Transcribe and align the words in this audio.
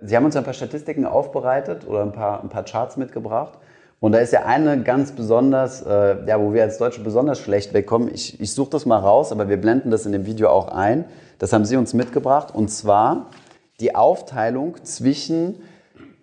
Sie 0.00 0.14
haben 0.16 0.24
uns 0.24 0.36
ein 0.36 0.44
paar 0.44 0.52
Statistiken 0.54 1.06
aufbereitet 1.06 1.86
oder 1.86 2.02
ein 2.02 2.12
paar, 2.12 2.42
ein 2.42 2.48
paar 2.48 2.64
Charts 2.64 2.96
mitgebracht. 2.96 3.58
Und 3.98 4.12
da 4.12 4.18
ist 4.18 4.32
ja 4.32 4.44
eine 4.44 4.82
ganz 4.82 5.12
besonders, 5.12 5.80
äh, 5.82 6.16
ja, 6.26 6.38
wo 6.38 6.52
wir 6.52 6.62
als 6.62 6.76
Deutsche 6.76 7.00
besonders 7.00 7.38
schlecht 7.38 7.72
wegkommen. 7.72 8.10
Ich, 8.12 8.38
ich 8.40 8.52
suche 8.52 8.70
das 8.70 8.84
mal 8.84 8.98
raus, 8.98 9.32
aber 9.32 9.48
wir 9.48 9.56
blenden 9.56 9.90
das 9.90 10.04
in 10.04 10.12
dem 10.12 10.26
Video 10.26 10.50
auch 10.50 10.68
ein. 10.68 11.06
Das 11.38 11.52
haben 11.54 11.64
Sie 11.64 11.76
uns 11.76 11.94
mitgebracht. 11.94 12.54
Und 12.54 12.68
zwar 12.70 13.26
die 13.80 13.94
Aufteilung 13.94 14.76
zwischen 14.84 15.56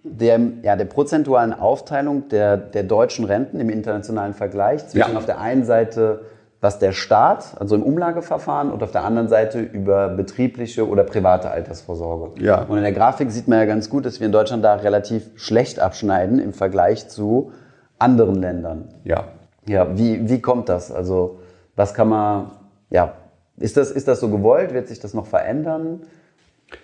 der, 0.03 0.39
ja, 0.61 0.75
der 0.75 0.85
prozentualen 0.85 1.53
Aufteilung 1.53 2.27
der, 2.29 2.57
der 2.57 2.83
deutschen 2.83 3.25
Renten 3.25 3.59
im 3.59 3.69
internationalen 3.69 4.33
Vergleich 4.35 4.87
zwischen 4.87 5.11
Ja. 5.13 5.17
auf 5.17 5.25
der 5.25 5.39
einen 5.39 5.65
Seite 5.65 6.25
was 6.63 6.79
der 6.79 6.93
Staat, 6.93 7.59
also 7.59 7.75
im 7.75 7.83
Umlageverfahren, 7.83 8.71
und 8.71 8.81
auf 8.83 8.91
der 8.91 9.03
anderen 9.03 9.27
Seite 9.27 9.59
über 9.59 10.07
betriebliche 10.07 10.87
oder 10.87 11.03
private 11.03 11.51
Altersvorsorge. 11.51 12.41
Ja. 12.41 12.61
Und 12.63 12.77
in 12.77 12.83
der 12.83 12.93
Grafik 12.93 13.31
sieht 13.31 13.49
man 13.49 13.59
ja 13.59 13.65
ganz 13.65 13.89
gut, 13.89 14.05
dass 14.05 14.21
wir 14.21 14.27
in 14.27 14.31
Deutschland 14.31 14.63
da 14.63 14.75
relativ 14.75 15.29
schlecht 15.35 15.79
abschneiden 15.79 16.39
im 16.39 16.53
Vergleich 16.53 17.09
zu 17.09 17.51
anderen 17.99 18.35
Ländern. 18.35 18.87
Ja. 19.03 19.25
Ja, 19.67 19.97
wie, 19.97 20.29
wie 20.29 20.39
kommt 20.39 20.69
das? 20.69 20.89
Also, 20.89 21.39
was 21.75 21.93
kann 21.93 22.07
man, 22.07 22.51
ja, 22.89 23.13
ist 23.57 23.75
das, 23.75 23.91
ist 23.91 24.07
das 24.07 24.21
so 24.21 24.29
gewollt? 24.29 24.73
Wird 24.73 24.87
sich 24.87 25.01
das 25.01 25.13
noch 25.13 25.25
verändern? 25.27 26.03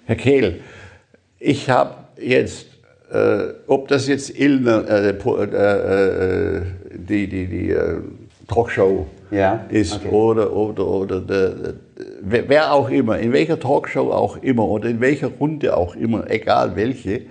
Herr 0.05 0.17
Kehl, 0.17 0.59
ich 1.39 1.69
habe 1.69 1.95
jetzt, 2.17 2.66
äh, 3.13 3.53
ob 3.66 3.88
das 3.88 4.07
jetzt 4.07 4.38
Illner, 4.38 4.89
äh, 4.89 5.13
po- 5.13 5.38
äh, 5.38 5.45
äh, 5.45 6.61
die, 6.95 7.30
die, 7.30 7.47
die 7.47 7.71
äh, 7.71 8.02
Talkshow 8.49 9.07
Ja, 9.31 9.65
ist 9.69 9.95
okay. 9.95 10.09
oder, 10.09 10.53
oder, 10.53 10.88
oder 10.88 11.21
der, 11.21 11.49
der, 11.49 11.73
wer 12.21 12.73
auch 12.73 12.89
immer, 12.89 13.19
in 13.19 13.31
welcher 13.31 13.59
Talkshow 13.59 14.11
auch 14.11 14.38
immer 14.41 14.67
oder 14.67 14.89
in 14.89 15.02
welcher 15.02 15.27
Runde 15.27 15.77
auch 15.77 15.95
immer, 15.95 16.29
egal 16.29 16.75
welche, 16.75 17.21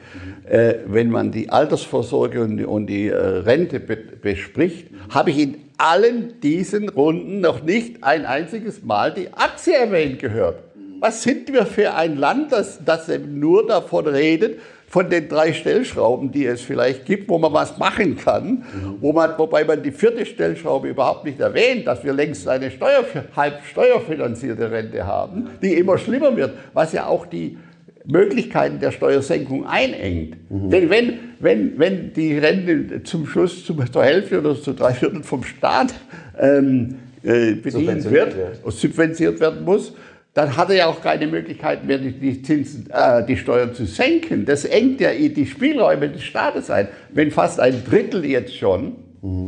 äh, 0.49 0.75
wenn 0.87 1.11
man 1.11 1.33
die 1.33 1.51
Altersvorsorge 1.51 2.43
und, 2.43 2.57
die- 2.59 2.65
und 2.65 2.87
die 2.87 3.09
äh, 3.09 3.17
Rente 3.17 3.81
be 3.81 3.97
bespricht, 3.97 4.89
habe 5.11 5.31
ich 5.31 5.39
in 5.39 5.57
allen 5.77 6.41
diesen 6.41 6.89
Runden 6.89 7.41
noch 7.41 7.63
nicht 7.63 8.03
ein 8.05 8.27
einziges 8.27 8.83
Mal 8.85 9.13
die 9.13 9.33
Aktie 9.33 9.75
erwähnt 9.75 10.19
gehört. 10.19 10.63
Was 11.01 11.23
sind 11.23 11.53
wir 11.53 11.67
für 11.67 11.95
ein 11.95 12.17
Land, 12.17 12.51
das, 12.51 12.81
das 12.85 13.09
eben 13.09 13.39
nur 13.39 13.67
davon 13.67 14.07
redet, 14.07 14.59
von 14.89 15.11
den 15.11 15.29
drei 15.29 15.53
Stellschrauben, 15.53 16.33
die 16.33 16.47
es 16.47 16.63
vielleicht 16.63 17.05
gibt, 17.05 17.29
wo 17.29 17.39
man 17.39 17.53
was 17.53 17.77
machen 17.79 18.17
kann, 18.17 18.65
wo 19.01 19.13
man, 19.13 19.33
wobei 19.37 19.65
man 19.65 19.83
die 19.83 19.93
vierte 19.93 20.25
Stellschraube 20.25 20.89
überhaupt 20.89 21.25
nicht 21.25 21.39
erwähnt, 21.41 21.87
dass 21.87 22.03
wir 22.05 22.15
längst 22.15 22.49
eine 22.49 22.71
Steuer, 22.71 23.05
halb 23.37 23.61
steuerfinanzierte 23.71 24.71
Rente 24.71 25.07
haben, 25.07 25.49
die 25.63 25.75
immer 25.75 25.99
schlimmer 25.99 26.35
wird, 26.35 26.53
was 26.73 26.93
ja 26.93 27.07
auch 27.07 27.27
die 27.27 27.59
Möglichkeiten 28.07 28.81
der 28.81 28.91
Steuersenkung 28.91 29.67
einengt. 29.67 30.39
Denn 30.49 30.89
wenn, 30.89 31.19
wenn, 31.41 31.79
wenn 31.79 32.13
die 32.15 32.39
Rente 32.39 33.03
zum 33.03 33.27
Schluss 33.27 33.67
zum, 33.67 33.85
zur 33.93 34.03
Hälfte 34.03 34.39
oder 34.41 34.59
zu 34.59 34.73
drei 34.73 34.95
Viertel 34.95 35.23
vom 35.23 35.45
Staat 35.45 35.93
ähm, 36.41 36.97
äh, 37.23 37.53
bedient 37.53 38.11
wird, 38.11 38.37
wird. 38.37 38.73
subventioniert 38.73 39.41
werden 39.41 39.65
muss, 39.65 39.93
dann 40.39 40.57
hat 40.57 40.71
er 40.71 40.77
ja 40.77 40.87
auch 40.87 41.03
keine 41.03 41.27
Möglichkeit 41.27 41.85
mehr, 41.85 41.99
die, 41.99 42.43
Zinsen, 42.43 42.89
äh, 42.91 43.27
die 43.27 43.37
Steuern 43.37 43.75
zu 43.75 43.87
senken. 43.87 44.45
Das 44.45 44.65
engt 44.65 45.01
ja 45.01 45.11
die 45.11 45.47
Spielräume 45.47 46.11
des 46.11 46.23
Staates 46.23 46.71
ein. 46.71 46.87
Wenn 47.13 47.33
fast 47.33 47.59
ein 47.59 47.83
Drittel 47.85 48.25
jetzt 48.25 48.57
schon, 48.57 48.93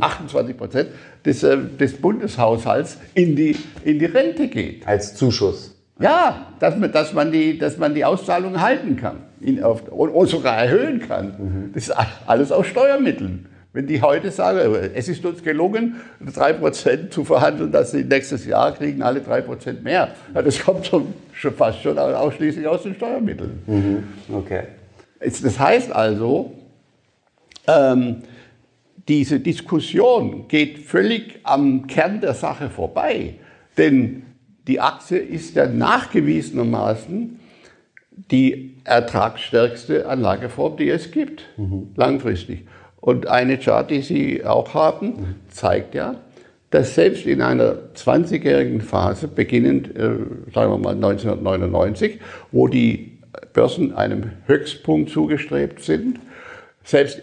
28 0.01 0.57
Prozent, 0.57 0.89
des, 1.23 1.43
äh, 1.43 1.57
des 1.79 1.93
Bundeshaushalts 1.93 2.97
in 3.13 3.37
die, 3.37 3.55
in 3.85 3.99
die 3.99 4.05
Rente 4.05 4.49
geht. 4.49 4.85
Als 4.85 5.15
Zuschuss. 5.15 5.77
Ja, 5.97 6.47
dass 6.59 6.77
man, 6.77 6.91
dass 6.91 7.13
man, 7.13 7.31
die, 7.31 7.57
dass 7.57 7.77
man 7.77 7.95
die 7.95 8.03
Auszahlung 8.03 8.59
halten 8.59 8.97
kann 8.97 9.23
in, 9.39 9.63
auf, 9.63 9.87
und, 9.87 10.09
und 10.09 10.27
sogar 10.27 10.57
erhöhen 10.57 10.99
kann. 10.99 11.71
Das 11.73 11.87
ist 11.87 11.95
alles 12.25 12.51
aus 12.51 12.67
Steuermitteln. 12.67 13.45
Wenn 13.73 13.87
die 13.87 14.01
heute 14.01 14.31
sagen, 14.31 14.59
es 14.93 15.07
ist 15.07 15.25
uns 15.25 15.41
gelungen, 15.43 16.01
3% 16.25 17.09
zu 17.09 17.23
verhandeln, 17.23 17.71
dass 17.71 17.91
sie 17.91 18.03
nächstes 18.03 18.45
Jahr 18.45 18.73
kriegen 18.73 19.01
alle 19.01 19.21
3% 19.21 19.81
mehr. 19.81 20.09
Ja, 20.33 20.41
das 20.41 20.61
kommt 20.61 20.85
schon, 20.87 21.13
schon 21.31 21.53
fast 21.53 21.81
schon 21.81 21.97
ausschließlich 21.97 22.67
aus 22.67 22.83
den 22.83 22.95
Steuermitteln. 22.95 24.03
Okay. 24.33 24.63
Es- 25.19 25.41
Das 25.41 25.57
heißt 25.57 25.91
also, 25.93 26.51
ähm, 27.67 28.23
diese 29.07 29.39
Diskussion 29.39 30.47
geht 30.49 30.79
völlig 30.79 31.39
am 31.43 31.87
Kern 31.87 32.19
der 32.19 32.33
Sache 32.33 32.69
vorbei. 32.69 33.35
Denn 33.77 34.23
die 34.67 34.79
Aktie 34.81 35.17
ist 35.17 35.55
ja 35.55 35.65
nachgewiesenermaßen 35.65 37.39
die 38.31 38.75
ertragsstärkste 38.83 40.07
Anlageform, 40.07 40.75
die 40.77 40.89
es 40.89 41.11
gibt, 41.11 41.45
langfristig. 41.95 42.65
Und 43.01 43.27
eine 43.27 43.57
Chart, 43.57 43.89
die 43.89 44.01
Sie 44.01 44.45
auch 44.45 44.73
haben, 44.73 45.41
zeigt 45.49 45.95
ja, 45.95 46.15
dass 46.69 46.95
selbst 46.95 47.25
in 47.25 47.41
einer 47.41 47.73
20-jährigen 47.95 48.79
Phase, 48.79 49.27
beginnend, 49.27 49.95
äh, 49.95 50.11
sagen 50.53 50.71
wir 50.71 50.77
mal 50.77 50.95
1999, 50.95 52.19
wo 52.51 52.67
die 52.67 53.19
Börsen 53.53 53.93
einem 53.93 54.31
Höchstpunkt 54.45 55.09
zugestrebt 55.09 55.81
sind, 55.81 56.19
selbst 56.83 57.21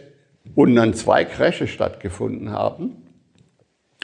und 0.55 0.75
dann 0.75 0.95
zwei 0.95 1.25
Crashes 1.25 1.71
stattgefunden 1.71 2.53
haben, 2.53 2.97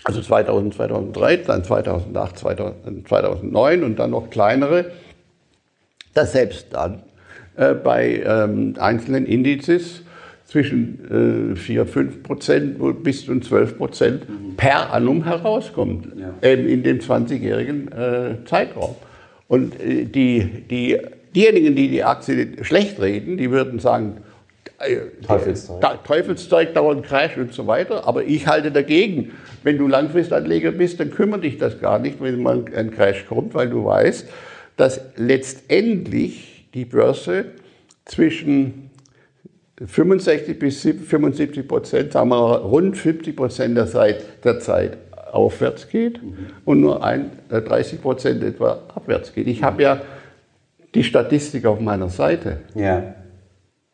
also 0.04 0.20
2000, 0.20 0.74
2003, 0.74 1.36
dann 1.38 1.64
2008, 1.64 2.38
2000, 2.38 3.08
2009 3.08 3.84
und 3.84 3.98
dann 3.98 4.10
noch 4.10 4.30
kleinere, 4.30 4.92
dass 6.12 6.32
selbst 6.32 6.68
dann 6.72 7.02
äh, 7.56 7.74
bei 7.74 8.22
ähm, 8.24 8.76
einzelnen 8.78 9.26
Indizes 9.26 10.03
zwischen 10.46 11.52
äh, 11.52 11.56
4, 11.56 11.86
5 11.86 12.22
Prozent 12.22 13.02
bis 13.02 13.24
zu 13.24 13.38
12 13.38 13.78
Prozent 13.78 14.56
per 14.56 14.92
annum 14.92 15.24
herauskommt, 15.24 16.08
eben 16.42 16.68
in 16.68 16.82
dem 16.82 16.98
20-jährigen 16.98 17.90
äh, 17.92 18.44
Zeitraum. 18.44 18.94
Und 19.48 19.80
äh, 19.80 20.04
die, 20.04 20.64
die, 20.70 20.98
diejenigen, 21.34 21.74
die 21.74 21.88
die 21.88 22.04
Aktie 22.04 22.62
schlecht 22.62 23.00
reden, 23.00 23.36
die 23.36 23.50
würden 23.50 23.78
sagen, 23.78 24.18
äh, 24.78 24.96
Teufelszeug. 25.26 26.04
Teufelszeug, 26.04 26.74
dauernd 26.74 27.04
Crash 27.04 27.36
und 27.36 27.52
so 27.52 27.66
weiter. 27.66 28.06
Aber 28.06 28.24
ich 28.24 28.46
halte 28.46 28.70
dagegen. 28.70 29.32
Wenn 29.62 29.78
du 29.78 29.88
Langfristanleger 29.88 30.72
bist, 30.72 31.00
dann 31.00 31.10
kümmert 31.10 31.44
dich 31.44 31.58
das 31.58 31.80
gar 31.80 31.98
nicht, 31.98 32.20
wenn 32.20 32.42
mal 32.42 32.64
ein 32.76 32.90
Crash 32.90 33.24
kommt, 33.26 33.54
weil 33.54 33.70
du 33.70 33.84
weißt, 33.84 34.28
dass 34.76 35.00
letztendlich 35.16 36.66
die 36.74 36.84
Börse 36.84 37.46
zwischen 38.04 38.83
65 39.80 40.58
bis 40.58 40.82
75 40.82 41.66
Prozent, 41.66 42.12
sagen 42.12 42.28
wir 42.28 42.36
mal, 42.36 42.56
rund 42.56 42.96
50 42.96 43.34
Prozent 43.34 43.76
der 43.76 43.86
Zeit, 43.86 44.44
der 44.44 44.60
Zeit 44.60 44.98
aufwärts 45.32 45.88
geht 45.88 46.20
und 46.64 46.80
nur 46.80 47.04
ein, 47.04 47.32
äh, 47.50 47.60
30 47.60 48.00
Prozent 48.00 48.42
etwa 48.42 48.78
abwärts 48.94 49.34
geht. 49.34 49.48
Ich 49.48 49.62
habe 49.62 49.82
ja 49.82 50.00
die 50.94 51.02
Statistik 51.02 51.66
auf 51.66 51.80
meiner 51.80 52.08
Seite. 52.08 52.58
Ja. 52.74 53.14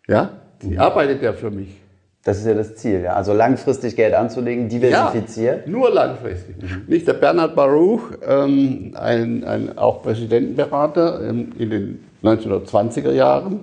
Ja, 0.07 0.31
die 0.63 0.79
arbeitet 0.79 1.23
ja 1.23 1.33
für 1.33 1.51
mich. 1.51 1.81
Das 2.25 2.39
ist 2.39 2.47
ja 2.47 2.53
das 2.53 2.77
Ziel, 2.77 3.01
ja. 3.01 3.15
Also 3.15 3.33
langfristig 3.33 3.97
Geld 3.97 4.13
anzulegen, 4.13 4.69
diversifiziert. 4.69 5.67
Ja, 5.67 5.73
nur 5.73 5.91
langfristig. 5.91 6.57
Nicht 6.87 7.09
der 7.09 7.15
Bernhard 7.15 7.57
Baruch, 7.57 8.11
ähm, 8.27 8.93
ein, 8.95 9.43
ein 9.45 9.79
auch 9.79 10.03
Präsidentenberater 10.03 11.27
ähm, 11.27 11.53
in 11.59 11.71
den 11.71 12.05
1920er 12.23 13.13
Jahren, 13.13 13.61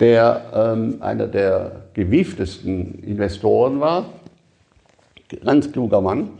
der 0.00 0.42
ähm, 0.54 0.96
einer 1.00 1.26
der 1.26 1.82
gewieftesten 1.94 3.02
Investoren 3.02 3.80
war, 3.80 4.06
ganz 5.44 5.70
kluger 5.72 6.00
Mann. 6.00 6.30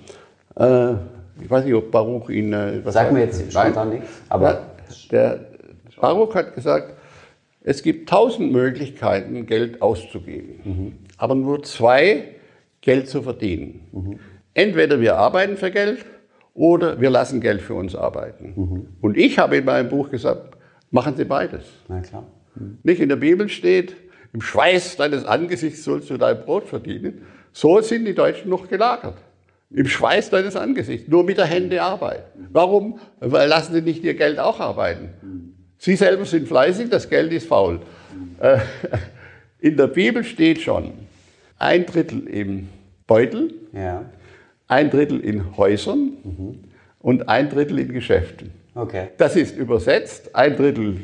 Äh, 0.57 0.93
ich 1.41 1.51
weiß 1.51 1.65
nicht, 1.65 1.75
ob 1.75 1.91
Baruch 1.91 2.31
ihn. 2.31 2.53
Äh, 2.53 2.81
was 2.85 2.95
Sagt 2.95 3.13
mir 3.13 3.21
jetzt 3.21 3.51
spontan 3.53 3.91
nichts, 3.91 4.09
aber 4.29 4.51
Ja, 4.51 4.61
der 5.13 5.41
Baruch 6.01 6.35
hat 6.35 6.55
gesagt, 6.55 6.95
es 7.63 7.83
gibt 7.83 8.09
tausend 8.09 8.53
Möglichkeiten, 8.53 9.47
Geld 9.47 9.83
auszugeben, 9.83 10.99
aber 11.19 11.35
nur 11.35 11.63
zwei, 11.65 12.25
Geld 12.81 13.09
zu 13.09 13.23
verdienen. 13.23 14.19
Entweder 14.55 15.01
wir 15.01 15.17
arbeiten 15.17 15.57
für 15.57 15.71
Geld 15.71 16.05
oder 16.55 17.01
wir 17.01 17.11
lassen 17.11 17.41
Geld 17.41 17.61
für 17.61 17.75
uns 17.75 17.95
arbeiten. 17.95 18.89
Und 19.01 19.17
ich 19.17 19.39
habe 19.39 19.57
in 19.59 19.65
meinem 19.65 19.89
Buch 19.89 20.11
gesagt, 20.11 20.57
machen 20.91 21.15
Sie 21.17 21.25
beides. 21.25 21.65
na 21.89 22.01
klar. 22.01 22.25
Nicht 22.83 23.01
in 23.01 23.09
der 23.09 23.17
Bibel 23.17 23.49
steht, 23.49 23.97
im 24.33 24.41
Schweiß 24.41 24.97
deines 24.97 25.25
Angesichts 25.25 25.85
sollst 25.85 26.11
du 26.11 26.17
dein 26.19 26.41
Brot 26.43 26.65
verdienen. 26.69 27.27
So 27.53 27.81
sind 27.81 28.05
die 28.05 28.15
Deutschen 28.15 28.51
noch 28.51 28.69
gelagert. 28.69 29.17
Im 29.71 29.87
Schweiß 29.87 30.31
deines 30.31 30.57
Angesichts, 30.57 31.09
nur 31.09 31.25
mit 31.25 31.37
der 31.39 31.45
Hände 31.45 31.83
arbeiten. 31.83 32.49
Warum? 32.53 33.01
Weil 33.21 33.49
lassen 33.49 33.75
sie 33.75 33.83
nicht 33.83 34.03
ihr 34.03 34.15
Geld 34.15 34.39
auch 34.39 34.61
arbeiten. 34.61 35.55
Sie 35.79 35.95
selber 35.97 36.25
sind 36.25 36.49
fleißig, 36.49 36.89
das 36.89 37.09
Geld 37.09 37.33
ist 37.33 37.47
faul. 37.49 37.81
Äh, 38.41 38.59
In 39.61 39.77
der 39.77 39.89
Bibel 39.89 40.23
steht 40.25 40.61
schon, 40.61 40.93
ein 41.59 41.85
Drittel 41.85 42.29
im 42.29 42.69
Beutel, 43.07 43.53
Ja. 43.73 44.05
ein 44.69 44.89
Drittel 44.91 45.21
in 45.21 45.57
Häusern 45.57 46.13
und 47.01 47.29
ein 47.29 47.49
Drittel 47.51 47.81
in 47.81 47.93
Geschäften. 47.93 48.53
Okay. 48.75 49.09
Das 49.19 49.35
ist 49.35 49.57
übersetzt, 49.57 50.37
ein 50.37 50.55
Drittel 50.57 51.01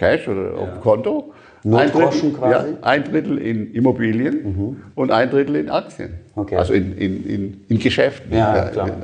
Cash 0.00 0.26
oder 0.28 0.54
auf 0.58 0.70
dem 0.72 0.80
Konto 0.80 1.32
Nur 1.62 1.78
ein 1.78 1.92
Drittel, 1.92 2.32
quasi? 2.32 2.70
Ja, 2.70 2.76
ein 2.80 3.04
Drittel 3.04 3.36
in 3.36 3.74
Immobilien 3.74 4.82
und 4.94 5.10
ein 5.10 5.28
Drittel 5.28 5.56
in 5.56 5.68
Aktien. 5.68 6.14
Okay. 6.34 6.56
Also 6.56 6.72
in, 6.72 6.96
in, 6.96 7.26
in, 7.26 7.64
in 7.68 7.78
Geschäften. 7.78 8.32
Ja, 8.32 8.70
klar. 8.70 8.88
in. 8.88 8.94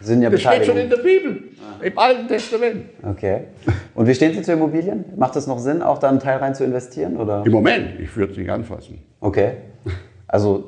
Sind 0.00 0.20
ja 0.20 0.28
das 0.28 0.42
steht 0.42 0.66
schon 0.66 0.76
in 0.76 0.90
der 0.90 0.98
Bibel, 0.98 1.44
im 1.80 1.98
Alten 1.98 2.28
Testament. 2.28 2.84
Okay. 3.02 3.44
Und 3.94 4.06
wie 4.06 4.14
stehen 4.14 4.34
Sie 4.34 4.42
zu 4.42 4.52
Immobilien? 4.52 5.06
Macht 5.16 5.34
es 5.36 5.46
noch 5.46 5.58
Sinn, 5.58 5.80
auch 5.80 5.96
da 5.98 6.10
einen 6.10 6.20
Teil 6.20 6.36
rein 6.36 6.54
zu 6.54 6.62
investieren? 6.62 7.16
Oder? 7.16 7.42
Im 7.46 7.52
Moment, 7.52 7.98
ich 7.98 8.14
würde 8.14 8.32
es 8.32 8.38
nicht 8.38 8.50
anfassen. 8.50 8.98
Okay. 9.20 9.52
Also, 10.28 10.66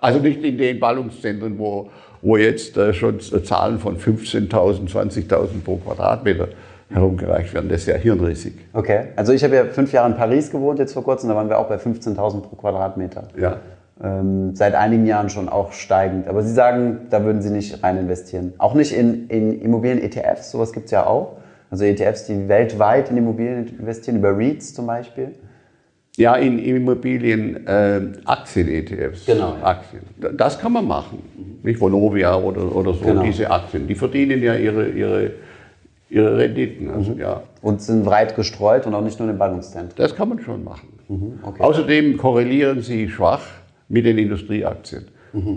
Also 0.00 0.20
nicht 0.20 0.44
in 0.44 0.56
den 0.56 0.78
Ballungszentren, 0.78 1.58
wo, 1.58 1.90
wo 2.22 2.36
jetzt 2.36 2.76
äh, 2.76 2.94
schon 2.94 3.18
Zahlen 3.18 3.80
von 3.80 3.98
15.000, 3.98 4.88
20.000 4.88 5.64
pro 5.64 5.78
Quadratmeter 5.78 6.48
herumgereicht 6.90 7.52
werden. 7.54 7.68
Das 7.68 7.80
ist 7.80 7.88
ja 7.88 7.96
hirnrissig. 7.96 8.54
okay. 8.72 9.08
Also 9.16 9.32
ich 9.32 9.42
habe 9.44 9.56
ja 9.56 9.64
fünf 9.64 9.92
Jahre 9.92 10.08
in 10.10 10.16
Paris 10.16 10.50
gewohnt 10.50 10.78
jetzt 10.78 10.92
vor 10.92 11.02
kurzem, 11.04 11.28
da 11.28 11.34
waren 11.36 11.48
wir 11.48 11.58
auch 11.58 11.68
bei 11.68 11.76
15.000 11.76 12.40
pro 12.42 12.56
Quadratmeter. 12.56 13.28
Ja. 13.38 13.56
Ähm, 14.02 14.54
seit 14.54 14.74
einigen 14.74 15.06
Jahren 15.06 15.30
schon 15.30 15.48
auch 15.48 15.72
steigend. 15.72 16.28
Aber 16.28 16.42
Sie 16.42 16.52
sagen, 16.52 17.06
da 17.10 17.24
würden 17.24 17.40
Sie 17.42 17.50
nicht 17.50 17.82
rein 17.82 17.96
investieren. 17.98 18.52
Auch 18.58 18.74
nicht 18.74 18.92
in, 18.92 19.26
in 19.28 19.60
Immobilien-ETFs, 19.60 20.50
sowas 20.50 20.72
gibt 20.72 20.86
es 20.86 20.90
ja 20.92 21.06
auch. 21.06 21.36
Also 21.70 21.84
ETFs, 21.84 22.26
die 22.26 22.46
weltweit 22.48 23.10
in 23.10 23.16
Immobilien 23.16 23.66
investieren, 23.78 24.18
über 24.18 24.36
REITs 24.36 24.74
zum 24.74 24.86
Beispiel. 24.86 25.32
Ja, 26.16 26.36
in 26.36 26.58
Immobilien, 26.58 27.66
äh, 27.66 28.00
Aktien-ETFs. 28.24 29.26
Genau, 29.26 29.56
ja. 29.60 29.66
Aktien. 29.66 30.02
Das 30.36 30.58
kann 30.58 30.72
man 30.72 30.86
machen. 30.86 31.58
Nicht 31.62 31.80
Vonovia 31.80 32.36
oder, 32.36 32.74
oder 32.74 32.94
so, 32.94 33.04
Genau. 33.04 33.22
diese 33.22 33.50
Aktien. 33.50 33.86
Die 33.86 33.94
verdienen 33.94 34.42
ja 34.42 34.54
ihre, 34.54 34.88
ihre, 34.88 35.30
ihre 36.08 36.36
Renditen. 36.38 36.90
Also, 36.90 37.12
Mhm. 37.12 37.18
ja, 37.20 37.42
Und 37.62 37.80
sind 37.82 38.04
breit 38.04 38.36
gestreut 38.36 38.86
und 38.86 38.94
auch 38.94 39.02
nicht 39.02 39.18
nur 39.18 39.28
in 39.28 39.34
den 39.34 39.38
Ballungszentren. 39.38 39.96
das 39.96 40.14
kann 40.14 40.28
man 40.28 40.38
schon 40.40 40.62
machen. 40.64 40.88
okay. 41.42 41.62
Außerdem 41.62 42.16
korrelieren 42.16 42.80
sie 42.80 43.08
schwach 43.08 43.42
mit 43.88 44.04
den 44.06 44.18
Industrieaktien. 44.18 45.04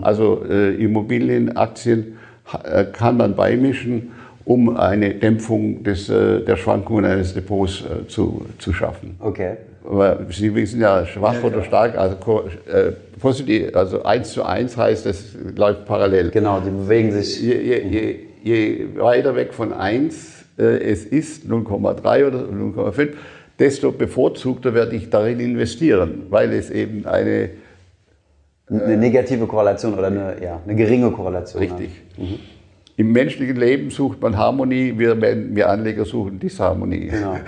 Also 0.02 0.44
äh, 0.48 0.74
Immobilienaktien 0.74 2.18
äh, 2.64 2.84
kann 2.84 3.16
man 3.16 3.34
beimischen, 3.34 4.10
um 4.44 4.76
eine 4.76 5.14
Dämpfung 5.14 5.82
des, 5.84 6.08
äh, 6.10 6.40
der 6.44 6.56
Schwankungen 6.56 7.04
eines 7.04 7.32
Depots 7.34 7.82
äh, 7.84 8.06
zu, 8.08 8.44
zu 8.58 8.72
schaffen. 8.72 9.16
Okay. 9.20 9.56
Aber 9.88 10.18
Sie 10.30 10.54
wissen 10.54 10.80
ja, 10.80 11.06
schwach 11.06 11.42
oder 11.42 11.62
stark, 11.62 11.96
also 11.96 12.16
ko- 12.16 12.42
äh, 12.70 12.92
positiv, 13.18 13.74
also 13.74 14.02
1 14.02 14.32
zu 14.32 14.44
1 14.44 14.76
heißt, 14.76 15.06
es 15.06 15.34
läuft 15.56 15.86
parallel. 15.86 16.30
Genau, 16.30 16.60
die 16.60 16.70
bewegen 16.70 17.12
sich. 17.12 17.40
Je, 17.40 17.54
je, 17.54 17.80
je, 17.88 18.16
je 18.42 18.86
weiter 19.00 19.34
weg 19.34 19.54
von 19.54 19.72
1 19.72 20.14
äh, 20.14 20.39
es 20.62 21.04
ist, 21.04 21.44
0,3 21.46 22.26
oder 22.26 22.38
0,5, 22.40 23.10
desto 23.58 23.92
bevorzugter 23.92 24.74
werde 24.74 24.96
ich 24.96 25.10
darin 25.10 25.40
investieren, 25.40 26.26
weil 26.30 26.52
es 26.52 26.70
eben 26.70 27.06
eine, 27.06 27.50
Eine 28.68 28.96
negative 28.96 29.46
Korrelation 29.46 29.94
oder 29.94 30.06
eine, 30.06 30.36
ja, 30.42 30.60
eine 30.64 30.74
geringe 30.74 31.10
Korrelation. 31.10 31.60
richtig, 31.62 31.90
im 33.00 33.12
menschlichen 33.12 33.56
Leben 33.56 33.88
sucht 33.88 34.20
man 34.20 34.36
Harmonie, 34.36 34.92
wir, 34.98 35.18
wir 35.18 35.70
Anleger 35.70 36.04
suchen 36.04 36.38
Disharmonie. 36.38 37.06
Genau. 37.06 37.32
Ja. 37.32 37.40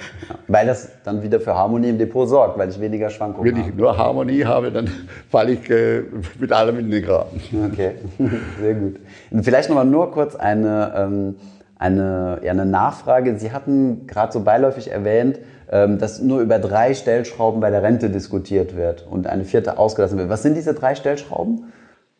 Weil 0.49 0.67
das 0.67 0.91
dann 1.05 1.23
wieder 1.23 1.41
für 1.41 1.55
Harmonie 1.55 1.91
im 1.91 1.99
Depot 1.99 2.27
sorgt, 2.27 2.57
weil 2.57 2.71
ich 2.71 2.81
weniger 2.81 3.11
Schwankungen 3.11 3.51
Wenn 3.51 3.61
habe. 3.61 3.71
ich 3.71 3.77
nur 3.77 3.95
Harmonie 3.95 4.47
habe, 4.47 4.73
dann 4.73 4.89
falle 5.31 5.53
ich 5.53 5.69
äh, 5.69 6.05
mit 6.39 6.51
allem 6.53 6.79
in 6.79 6.91
den 6.91 7.05
Graben. 7.05 7.39
Okay, 7.71 7.91
sehr 8.61 8.75
gut. 8.75 8.97
Vielleicht 9.43 9.69
nochmal 9.69 9.85
nur 9.85 10.11
kurz 10.11 10.35
eine, 10.37 10.95
ähm, 10.97 11.35
eine, 11.83 12.41
ja, 12.43 12.53
eine 12.53 12.65
Nachfrage. 12.65 13.37
Sie 13.39 13.53
hatten 13.53 14.07
gerade 14.07 14.33
so 14.33 14.41
beiläufig 14.41 14.91
erwähnt, 14.91 15.39
ähm, 15.71 15.99
dass 15.99 16.21
nur 16.23 16.41
über 16.41 16.59
drei 16.59 16.95
Stellschrauben 16.95 17.61
bei 17.61 17.71
der 17.71 17.83
Rente 17.83 18.09
diskutiert 18.11 18.77
wird 18.77 19.07
und 19.11 19.27
eine 19.27 19.45
vierte 19.45 19.79
ausgelassen 19.79 20.19
wird. 20.19 20.29
Was 20.29 20.43
sind 20.43 20.57
diese 20.57 20.75
drei 20.75 20.95
Stellschrauben? 20.95 21.65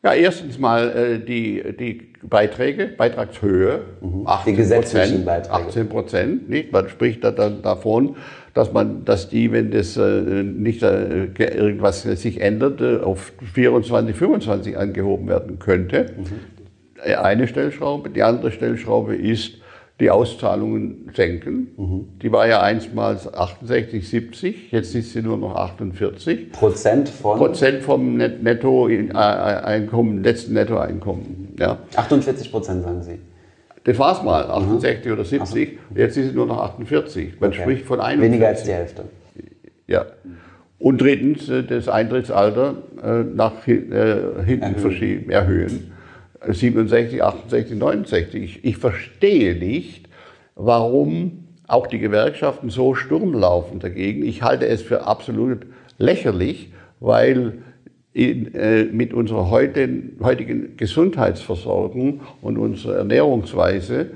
Ja, 0.05 0.15
erstens 0.15 0.59
mal 0.59 0.89
äh, 0.91 1.19
die, 1.25 1.63
die 1.79 2.13
Beiträge, 2.25 2.89
Beitragshöhe, 2.97 3.83
18 4.25 4.53
Die 4.53 4.57
gesetzlichen 4.57 5.25
Beiträge. 5.25 5.55
18 5.69 5.89
Prozent, 5.89 6.49
nicht? 6.51 6.73
Man 6.73 6.89
spricht 6.89 7.23
da 7.23 7.31
dann 7.31 7.63
davon, 7.63 8.17
dass 8.53 8.73
man, 8.73 9.05
dass 9.05 9.29
die, 9.29 9.53
wenn 9.53 9.71
das 9.71 9.97
äh, 9.97 10.03
nicht 10.43 10.83
äh, 10.83 11.29
ge- 11.33 11.55
irgendwas 11.57 12.03
sich 12.03 12.41
ändert, 12.41 12.81
äh, 12.81 12.99
auf 12.99 13.33
24, 13.55 14.17
25 14.17 14.77
angehoben 14.77 15.29
werden 15.29 15.59
könnte. 15.61 15.99
Äh, 16.07 16.07
Eine 17.03 17.49
Stellschraube. 17.49 18.11
Die 18.11 18.23
andere 18.23 18.53
Stellschraube 18.53 19.17
ist, 19.17 19.55
die 20.01 20.11
Auszahlungen 20.11 21.11
senken. 21.15 22.09
Die 22.23 22.33
war 22.33 22.47
ja 22.49 22.61
einstmals 22.63 23.33
68, 23.33 24.09
70, 24.09 24.73
jetzt 24.73 24.95
ist 24.95 25.13
sie 25.13 25.23
nur 25.23 25.37
noch 25.37 25.55
48. 25.55 26.51
Prozent 26.53 27.09
von 27.09 27.39
Prozent 27.39 27.83
vom 27.83 28.17
Net- 28.17 28.43
Nettoeinkommen, 28.43 30.23
letzten 30.25 30.55
Nettoeinkommen. 30.55 31.55
Ja. 31.59 31.79
48 31.97 32.51
Prozent, 32.51 32.83
sagen 32.83 33.03
Sie. 33.03 33.19
Das 33.85 33.99
war 33.99 34.17
es 34.17 34.23
mal, 34.23 34.45
68 34.45 35.13
oder 35.13 35.25
70. 35.25 35.79
Jetzt 35.95 36.17
ist 36.17 36.29
es 36.29 36.35
nur 36.35 36.47
noch 36.47 36.59
48. 36.61 37.41
Man 37.41 37.51
Okay. 37.51 37.61
spricht 37.63 37.85
von 37.85 38.01
41. 38.01 38.31
Weniger 38.33 38.49
als 38.49 38.63
die 38.65 38.73
Hälfte. 38.73 39.05
Ja. 39.87 40.07
Und 40.79 41.01
drittens, 41.01 41.49
äh, 41.49 41.63
das 41.63 41.89
Eintrittsalter 41.89 42.75
äh, 43.03 43.23
nach 43.23 43.67
hi- 43.67 43.73
äh, 43.91 44.45
hinten 44.45 44.77
verschieben, 44.77 45.31
erhöhen. 45.31 45.92
Äh, 46.47 46.53
67, 46.53 47.23
68, 47.23 47.79
69. 47.79 48.43
Ich, 48.43 48.65
ich 48.65 48.77
verstehe 48.77 49.57
nicht, 49.57 50.09
warum 50.55 51.45
auch 51.67 51.87
die 51.87 51.99
Gewerkschaften 51.99 52.71
so 52.71 52.95
Sturm 52.95 53.33
laufen 53.33 53.81
dagegen. 53.81 54.25
Ich 54.25 54.43
halte 54.43 54.67
es 54.67 54.83
für 54.83 55.07
absolut 55.07 55.67
lächerlich, 55.99 56.73
weil 57.01 57.63
in, 58.13 58.55
äh, 58.55 58.85
mit 58.85 59.15
unserer 59.15 59.51
heutigen, 59.51 60.19
heutigen 60.23 60.77
Gesundheitsversorgung 60.77 62.21
und 62.43 62.59
unserer 62.59 62.97
Ernährungsweise 62.99 64.11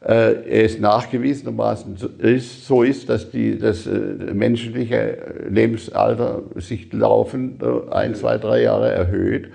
äh, 0.00 0.64
es 0.64 0.78
nachgewiesenermaßen 0.78 1.96
so 1.96 2.08
ist, 2.18 2.66
so 2.66 2.82
ist, 2.82 3.10
dass 3.10 3.30
die, 3.30 3.58
das 3.58 3.86
äh, 3.86 3.90
menschliche 4.32 5.18
Lebensalter 5.50 6.42
sich 6.56 6.92
laufend 6.92 7.62
ein, 7.90 8.14
zwei, 8.14 8.38
drei 8.38 8.62
Jahre 8.62 8.90
erhöht. 8.90 9.50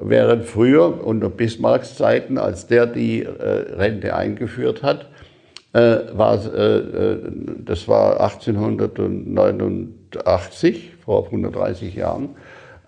Während 0.00 0.44
früher 0.44 1.04
unter 1.04 1.28
Bismarcks 1.28 1.96
Zeiten, 1.96 2.38
als 2.38 2.66
der 2.66 2.86
die 2.86 3.24
äh, 3.24 3.28
Rente 3.28 4.14
eingeführt 4.14 4.82
hat, 4.82 5.10
äh, 5.72 5.98
war, 6.12 6.38
äh, 6.54 6.78
äh, 6.78 7.18
das 7.64 7.88
war 7.88 8.20
1889, 8.20 10.92
vor 11.04 11.26
130 11.26 11.94
Jahren, 11.94 12.30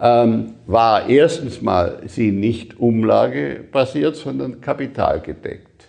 ähm, 0.01 0.55
war 0.67 1.09
erstens 1.09 1.61
mal 1.61 1.99
sie 2.07 2.33
nicht 2.33 2.81
umlagebasiert, 2.81 4.17
sondern 4.17 4.61
kapitalgedeckt. 4.61 5.89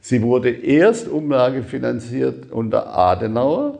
Sie 0.00 0.22
wurde 0.22 0.50
erst 0.50 1.08
umlagefinanziert 1.08 2.50
unter 2.50 2.96
Adenauer, 2.96 3.78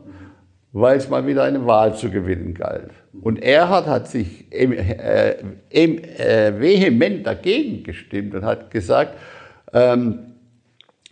weil 0.73 0.99
es 0.99 1.09
mal 1.09 1.27
wieder 1.27 1.45
eine 1.45 1.65
Wahl 1.67 1.97
zu 1.97 2.11
gewinnen 2.11 2.55
galt. 2.55 2.91
Und 3.23 3.43
Erhard 3.43 3.87
hat 3.87 4.09
sich 4.09 4.47
äh, 4.53 5.37
äh, 5.71 6.61
vehement 6.61 7.27
dagegen 7.27 7.83
gestimmt 7.83 8.35
und 8.35 8.45
hat 8.45 8.71
gesagt, 8.71 9.15
ähm, 9.73 10.19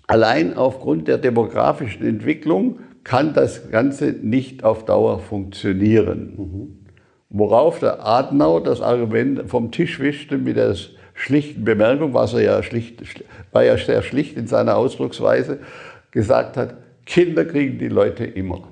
allein 0.07 0.57
aufgrund 0.57 1.09
der 1.09 1.19
demografischen 1.19 2.07
Entwicklung 2.07 2.81
kann 3.03 3.35
das 3.35 3.71
Ganze 3.71 4.07
nicht 4.07 4.65
auf 4.65 4.85
Dauer 4.85 5.21
funktionieren. 5.21 6.87
Worauf 7.29 7.79
der 7.79 8.05
Adenauer 8.05 8.63
das 8.63 8.81
Argument 8.81 9.49
vom 9.49 9.71
Tisch 9.71 10.01
wischte 10.01 10.39
mit 10.39 10.57
der 10.57 10.75
schlichten 11.15 11.65
Bemerkung, 11.65 12.15
was 12.15 12.35
er 12.35 12.43
ja 12.43 12.63
schlicht, 12.63 13.03
war 13.53 13.65
ja 13.65 13.79
sehr 13.79 14.03
schlicht 14.03 14.37
in 14.37 14.47
seiner 14.47 14.77
Ausdrucksweise, 14.77 15.59
gesagt 16.11 16.57
hat, 16.57 16.75
Kinder 17.05 17.45
kriegen 17.45 17.79
die 17.79 17.89
Leute 17.89 18.25
immer. 18.25 18.69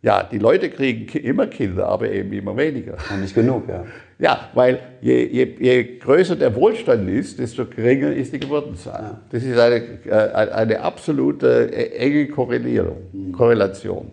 Ja, 0.00 0.22
die 0.22 0.38
Leute 0.38 0.70
kriegen 0.70 1.08
immer 1.18 1.46
Kinder, 1.48 1.88
aber 1.88 2.08
eben 2.10 2.32
immer 2.32 2.56
weniger. 2.56 2.94
Und 3.12 3.20
nicht 3.20 3.34
genug, 3.34 3.68
ja. 3.68 3.84
Ja, 4.20 4.48
weil 4.54 4.78
je, 5.00 5.26
je, 5.26 5.54
je 5.58 5.98
größer 5.98 6.36
der 6.36 6.54
Wohlstand 6.54 7.08
ist, 7.08 7.38
desto 7.38 7.66
geringer 7.66 8.12
ist 8.12 8.32
die 8.32 8.38
Geburtenzahl. 8.38 9.18
Das 9.30 9.42
ist 9.42 9.58
eine, 9.58 9.76
äh, 10.06 10.50
eine 10.52 10.80
absolute 10.80 11.70
äh, 11.72 11.96
enge 11.98 12.26
Korrelierung, 12.28 13.32
Korrelation. 13.32 14.12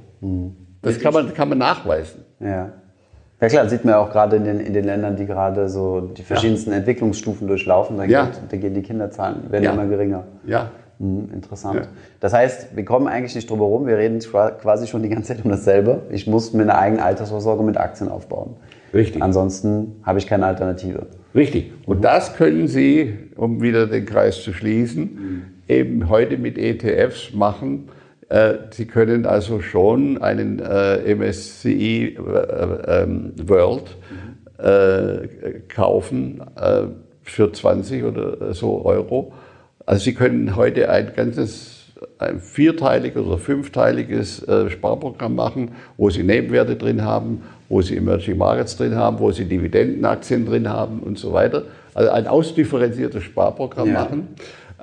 Das 0.81 0.99
kann 0.99 1.13
man, 1.13 1.33
kann 1.33 1.49
man 1.49 1.57
nachweisen. 1.59 2.23
Ja. 2.39 2.71
Ja 3.41 3.47
klar, 3.49 3.67
sieht 3.69 3.83
man 3.83 3.93
ja 3.93 3.99
auch 3.99 4.11
gerade 4.11 4.37
in 4.37 4.43
den, 4.45 4.59
in 4.59 4.73
den 4.73 4.85
Ländern, 4.85 5.15
die 5.17 5.25
gerade 5.25 5.69
so 5.69 6.01
die 6.01 6.23
verschiedensten 6.23 6.71
Entwicklungsstufen 6.71 7.47
durchlaufen, 7.47 7.97
da, 7.97 8.05
Ja. 8.05 8.25
geht, 8.25 8.33
da 8.49 8.57
gehen 8.57 8.73
die 8.73 8.81
Kinderzahlen, 8.81 9.51
werden 9.51 9.63
Ja. 9.65 9.73
immer 9.73 9.85
geringer. 9.85 10.23
Ja, 10.45 10.71
Hm, 10.99 11.29
interessant. 11.33 11.75
Ja. 11.75 11.87
Das 12.21 12.33
heißt, 12.33 12.75
wir 12.75 12.85
kommen 12.85 13.07
eigentlich 13.07 13.35
nicht 13.35 13.49
drum 13.49 13.59
herum, 13.59 13.85
wir 13.85 13.97
reden 13.97 14.19
qua- 14.19 14.51
quasi 14.51 14.87
schon 14.87 15.03
die 15.03 15.09
ganze 15.09 15.35
Zeit 15.35 15.43
um 15.43 15.51
dasselbe. 15.51 16.03
Ich 16.11 16.25
muss 16.27 16.53
mir 16.53 16.63
eine 16.63 16.77
eigene 16.77 17.03
Altersvorsorge 17.03 17.63
mit 17.63 17.77
Aktien 17.77 18.09
aufbauen. 18.09 18.55
Richtig. 18.93 19.21
Ansonsten 19.21 19.97
habe 20.03 20.19
ich 20.19 20.27
keine 20.27 20.45
Alternative. 20.45 21.07
richtig. 21.35 21.71
Und 21.85 22.03
das 22.05 22.33
können 22.35 22.67
Sie, 22.69 23.13
um 23.35 23.61
wieder 23.61 23.87
den 23.87 24.05
Kreis 24.05 24.41
zu 24.41 24.53
schließen, 24.53 25.43
eben 25.67 26.07
heute 26.09 26.37
mit 26.37 26.57
ETFs 26.57 27.33
machen. 27.33 27.89
Äh, 28.29 28.53
Sie 28.71 28.85
können 28.85 29.25
also 29.25 29.59
schon 29.59 30.17
einen 30.21 30.59
äh, 30.59 31.13
MSCI 31.13 32.15
äh, 32.17 33.03
ähm, 33.03 33.33
World 33.45 33.97
äh, 34.57 35.27
kaufen 35.67 36.41
für 37.21 37.51
20 37.51 38.03
oder 38.05 38.53
so 38.53 38.85
Euro. 38.85 39.33
Also 39.85 40.03
Sie 40.03 40.13
können 40.13 40.55
heute 40.55 40.89
ein 40.89 41.13
ganzes 41.15 41.75
ein 42.17 42.39
vierteiliges 42.39 43.23
oder 43.23 43.37
fünfteiliges 43.37 44.43
äh, 44.47 44.69
Sparprogramm 44.69 45.35
machen, 45.35 45.71
wo 45.97 46.09
Sie 46.09 46.23
Nebenwerte 46.23 46.75
drin 46.75 47.03
haben, 47.03 47.43
wo 47.69 47.81
Sie 47.81 47.95
Emerging 47.95 48.37
Markets 48.37 48.77
drin 48.77 48.95
haben, 48.95 49.19
wo 49.19 49.31
Sie 49.31 49.45
Dividendenaktien 49.45 50.45
drin 50.45 50.69
haben 50.69 50.99
und 50.99 51.17
so 51.17 51.33
weiter. 51.33 51.63
Also 51.93 52.11
ein 52.11 52.27
ausdifferenziertes 52.27 53.23
Sparprogramm 53.23 53.87
ja. 53.89 53.93
machen 53.93 54.27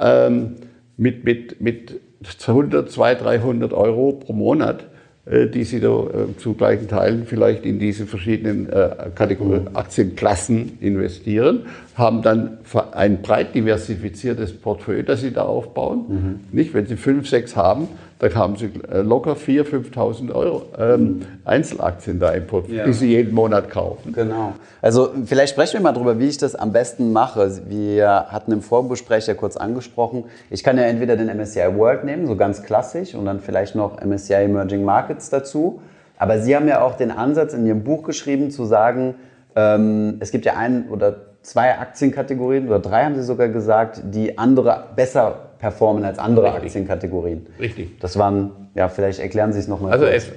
ähm, 0.01 0.57
mit, 0.97 1.25
mit, 1.25 1.61
mit 1.61 2.01
100, 2.47 2.91
200, 2.91 3.25
300 3.25 3.73
Euro 3.73 4.13
pro 4.13 4.33
Monat 4.33 4.87
die 5.25 5.63
Sie 5.63 5.79
da 5.79 5.89
äh, 5.89 6.37
zu 6.37 6.55
gleichen 6.55 6.89
Teilen 6.89 7.27
vielleicht 7.27 7.65
in 7.65 7.79
diese 7.79 8.07
verschiedenen 8.07 8.69
äh, 8.69 9.11
Kategorien 9.15 9.77
Aktienklassen 9.77 10.79
investieren, 10.81 11.67
haben 11.95 12.23
dann 12.23 12.59
ein 12.91 13.23
breit 13.23 13.55
diversifiziertes 13.55 14.53
Portfolio, 14.53 15.03
das 15.03 15.21
Sie 15.21 15.31
da 15.31 15.43
aufbauen. 15.43 16.05
Mhm. 16.09 16.41
Nicht, 16.51 16.75
wenn 16.75 16.87
Sie 16.87 16.97
fünf, 16.97 17.29
sechs 17.29 17.55
haben, 17.55 17.87
dann 18.23 18.37
haben 18.37 18.57
Sie 18.57 18.71
locker 18.93 19.33
4.000, 19.33 19.93
5.000 19.93 20.33
Euro 20.33 20.63
ähm, 20.79 21.23
Einzelaktien 21.45 22.21
da 22.21 22.31
im 22.31 22.47
Portfolio, 22.47 22.79
ja. 22.79 22.87
die 22.87 22.93
Sie 22.93 23.09
jeden 23.09 23.35
Monat 23.35 23.69
kaufen. 23.69 24.13
Genau. 24.13 24.53
Also 24.81 25.11
vielleicht 25.27 25.55
sprechen 25.55 25.75
wir 25.75 25.81
mal 25.81 25.93
darüber, 25.93 26.21
wie 26.21 26.29
ich 26.29 26.39
das 26.39 26.55
am 26.55 26.73
besten 26.73 27.13
mache. 27.13 27.51
Wir 27.69 28.27
hatten 28.29 28.53
im 28.53 28.63
Vorgespräch 28.63 29.27
ja 29.27 29.35
kurz 29.35 29.57
angesprochen, 29.57 30.27
ich 30.51 30.63
kann 30.63 30.79
ja 30.79 30.85
entweder 30.85 31.17
den 31.17 31.37
MSCI 31.37 31.77
World 31.77 32.05
nehmen, 32.05 32.29
so 32.29 32.37
ganz 32.37 32.63
klassisch, 32.63 33.17
und 33.17 33.25
dann 33.25 33.41
vielleicht 33.41 33.75
noch 33.75 34.01
MSCI 34.01 34.35
Emerging 34.35 34.85
Markets 34.85 35.29
dazu. 35.29 35.83
Aber 36.17 36.39
Sie 36.39 36.55
haben 36.55 36.69
ja 36.69 36.83
auch 36.83 36.97
den 36.97 37.11
Ansatz 37.11 37.55
in 37.55 37.67
Ihrem 37.67 37.83
Buch 37.83 38.05
geschrieben, 38.05 38.53
zu 38.53 38.67
sagen, 38.67 39.17
ähm, 39.57 40.19
es 40.21 40.31
gibt 40.31 40.45
ja 40.45 40.55
ein 40.55 40.89
oder 40.91 41.17
zwei 41.43 41.77
Aktienkategorien 41.77 42.69
oder 42.69 42.79
drei 42.79 43.05
haben 43.05 43.17
Sie 43.17 43.25
sogar 43.25 43.49
gesagt, 43.49 44.01
die 44.05 44.39
andere 44.39 44.85
besser 44.95 45.51
performen 45.63 46.05
als 46.05 46.19
andere 46.19 46.47
Richtig. 46.47 46.65
Aktienkategorien. 46.65 47.47
Richtig. 47.61 48.01
Das 48.01 48.19
waren, 48.19 48.51
ja, 48.75 48.89
vielleicht 48.89 49.21
erklären 49.21 49.53
Sie 49.53 49.61
es 49.61 49.69
nochmal. 49.69 49.93
Also 49.93 50.07
es, 50.07 50.29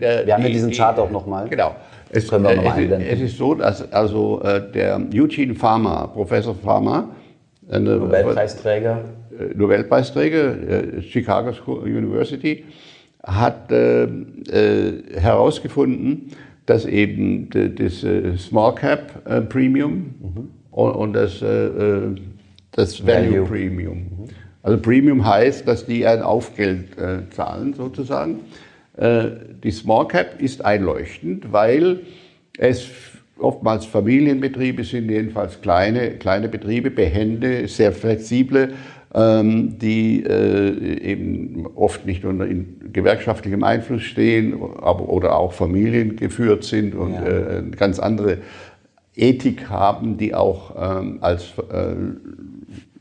der, 0.00 0.24
wir 0.24 0.32
haben 0.32 0.44
ja 0.44 0.48
diesen 0.48 0.70
Chart 0.70 0.96
auch 1.00 1.10
nochmal. 1.10 1.48
Genau. 1.48 1.74
Es, 2.08 2.28
können 2.28 2.44
wir 2.44 2.54
noch 2.54 2.78
es, 2.78 3.18
es 3.18 3.20
ist 3.20 3.36
so, 3.36 3.54
dass 3.54 3.92
also 3.92 4.40
äh, 4.42 4.70
der 4.70 5.00
Eugene 5.12 5.56
Farmer, 5.56 6.08
Professor 6.14 6.54
Farmer, 6.54 7.08
Nobelpreisträger, 7.68 9.00
äh, 9.36 9.54
Nobelpreisträger, 9.56 10.98
äh, 10.98 11.02
Chicago 11.02 11.50
University, 11.72 12.64
hat 13.24 13.72
äh, 13.72 14.04
äh, 14.04 14.08
herausgefunden, 15.16 16.30
dass 16.66 16.84
eben 16.86 17.50
das 17.50 18.04
äh, 18.04 18.36
Small 18.36 18.76
Cap 18.76 19.48
Premium 19.48 20.14
mhm. 20.20 20.48
und, 20.70 20.92
und, 20.92 21.12
das, 21.14 21.40
das 22.70 23.04
Value, 23.04 23.32
Value. 23.32 23.46
Premium 23.46 23.98
mhm. 23.98 24.28
Also 24.62 24.78
Premium 24.78 25.26
heißt, 25.26 25.66
dass 25.66 25.86
die 25.86 26.06
ein 26.06 26.22
Aufgeld 26.22 26.98
äh, 26.98 27.30
zahlen 27.30 27.74
sozusagen. 27.74 28.40
Äh, 28.96 29.30
die 29.62 29.70
Small 29.70 30.08
Cap 30.08 30.40
ist 30.40 30.64
einleuchtend, 30.64 31.52
weil 31.52 32.00
es 32.58 32.88
oftmals 33.38 33.86
Familienbetriebe 33.86 34.84
sind, 34.84 35.10
jedenfalls 35.10 35.60
kleine, 35.62 36.12
kleine 36.12 36.48
Betriebe, 36.48 36.90
behende, 36.90 37.66
sehr 37.68 37.92
flexible, 37.92 38.74
ähm, 39.14 39.78
die 39.78 40.22
äh, 40.22 41.00
eben 41.02 41.66
oft 41.74 42.06
nicht 42.06 42.24
unter 42.24 42.46
gewerkschaftlichem 42.92 43.64
Einfluss 43.64 44.02
stehen 44.02 44.54
aber, 44.80 45.08
oder 45.08 45.36
auch 45.36 45.52
familiengeführt 45.52 46.64
sind 46.64 46.94
und 46.94 47.14
ja. 47.14 47.26
äh, 47.26 47.62
ganz 47.76 47.98
andere 47.98 48.38
Ethik 49.16 49.68
haben, 49.68 50.16
die 50.16 50.34
auch 50.34 51.00
ähm, 51.00 51.18
als 51.22 51.54
äh, 51.72 51.94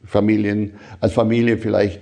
Familien, 0.10 0.72
als 1.00 1.14
Familie 1.14 1.58
vielleicht 1.58 2.02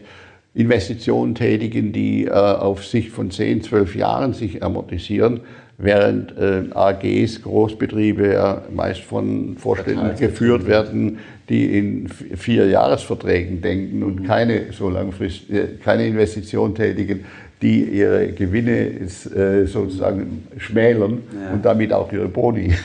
Investitionen 0.54 1.36
tätigen, 1.36 1.92
die 1.92 2.26
äh, 2.26 2.32
auf 2.32 2.86
Sicht 2.86 3.12
von 3.12 3.30
10, 3.30 3.62
12 3.62 3.96
Jahren 3.96 4.34
sich 4.34 4.64
amortisieren, 4.64 5.42
während 5.78 6.36
äh, 6.38 6.64
AGs, 6.74 7.44
Großbetriebe 7.44 8.34
ja 8.34 8.64
meist 8.74 9.02
von 9.02 9.58
Vorständen 9.58 10.18
geführt 10.18 10.66
werden, 10.66 11.20
die 11.50 11.78
in 11.78 12.08
vier 12.08 12.68
Jahresverträgen 12.68 13.62
denken 13.62 14.02
und 14.02 14.22
mhm. 14.22 14.26
keine 14.26 14.72
so 14.72 14.90
langfristig, 14.90 15.54
äh, 15.54 15.68
keine 15.84 16.08
Investition 16.08 16.74
tätigen, 16.74 17.26
die 17.62 17.84
ihre 17.84 18.30
Gewinne 18.30 18.72
äh, 18.72 19.66
sozusagen 19.66 20.48
schmälern 20.58 21.24
ja. 21.34 21.54
und 21.54 21.66
damit 21.66 21.94
auch 21.94 22.12
ihre 22.12 22.28
Boni. 22.28 22.74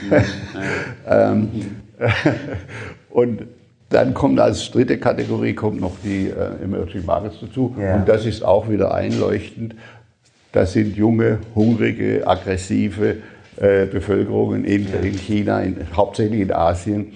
Ja. 1.05 1.33
ähm, 1.33 1.49
und 3.11 3.43
dann 3.93 4.15
kommt 4.15 4.41
als 4.41 4.71
dritte 4.71 4.99
Kategorie 4.99 5.55
kommt 5.55 5.81
noch 5.81 5.93
die 6.03 6.29
äh, 6.29 6.65
Emerging 6.65 7.05
Markets 7.05 7.37
dazu. 7.41 7.77
Ja. 7.79 7.97
Und 7.97 8.09
das 8.09 8.27
ist 8.27 8.43
auch 8.43 8.69
wieder 8.69 8.95
einleuchtend. 8.95 9.75
Das 10.53 10.73
sind 10.73 10.97
junge, 10.97 11.39
hungrige, 11.55 12.27
aggressive 12.27 13.17
äh, 13.57 13.87
Bevölkerungen 13.87 14.65
in, 14.65 14.87
ja. 14.89 15.01
in 15.01 15.15
China, 15.15 15.61
in, 15.61 15.77
hauptsächlich 15.97 16.41
in 16.41 16.53
Asien, 16.53 17.13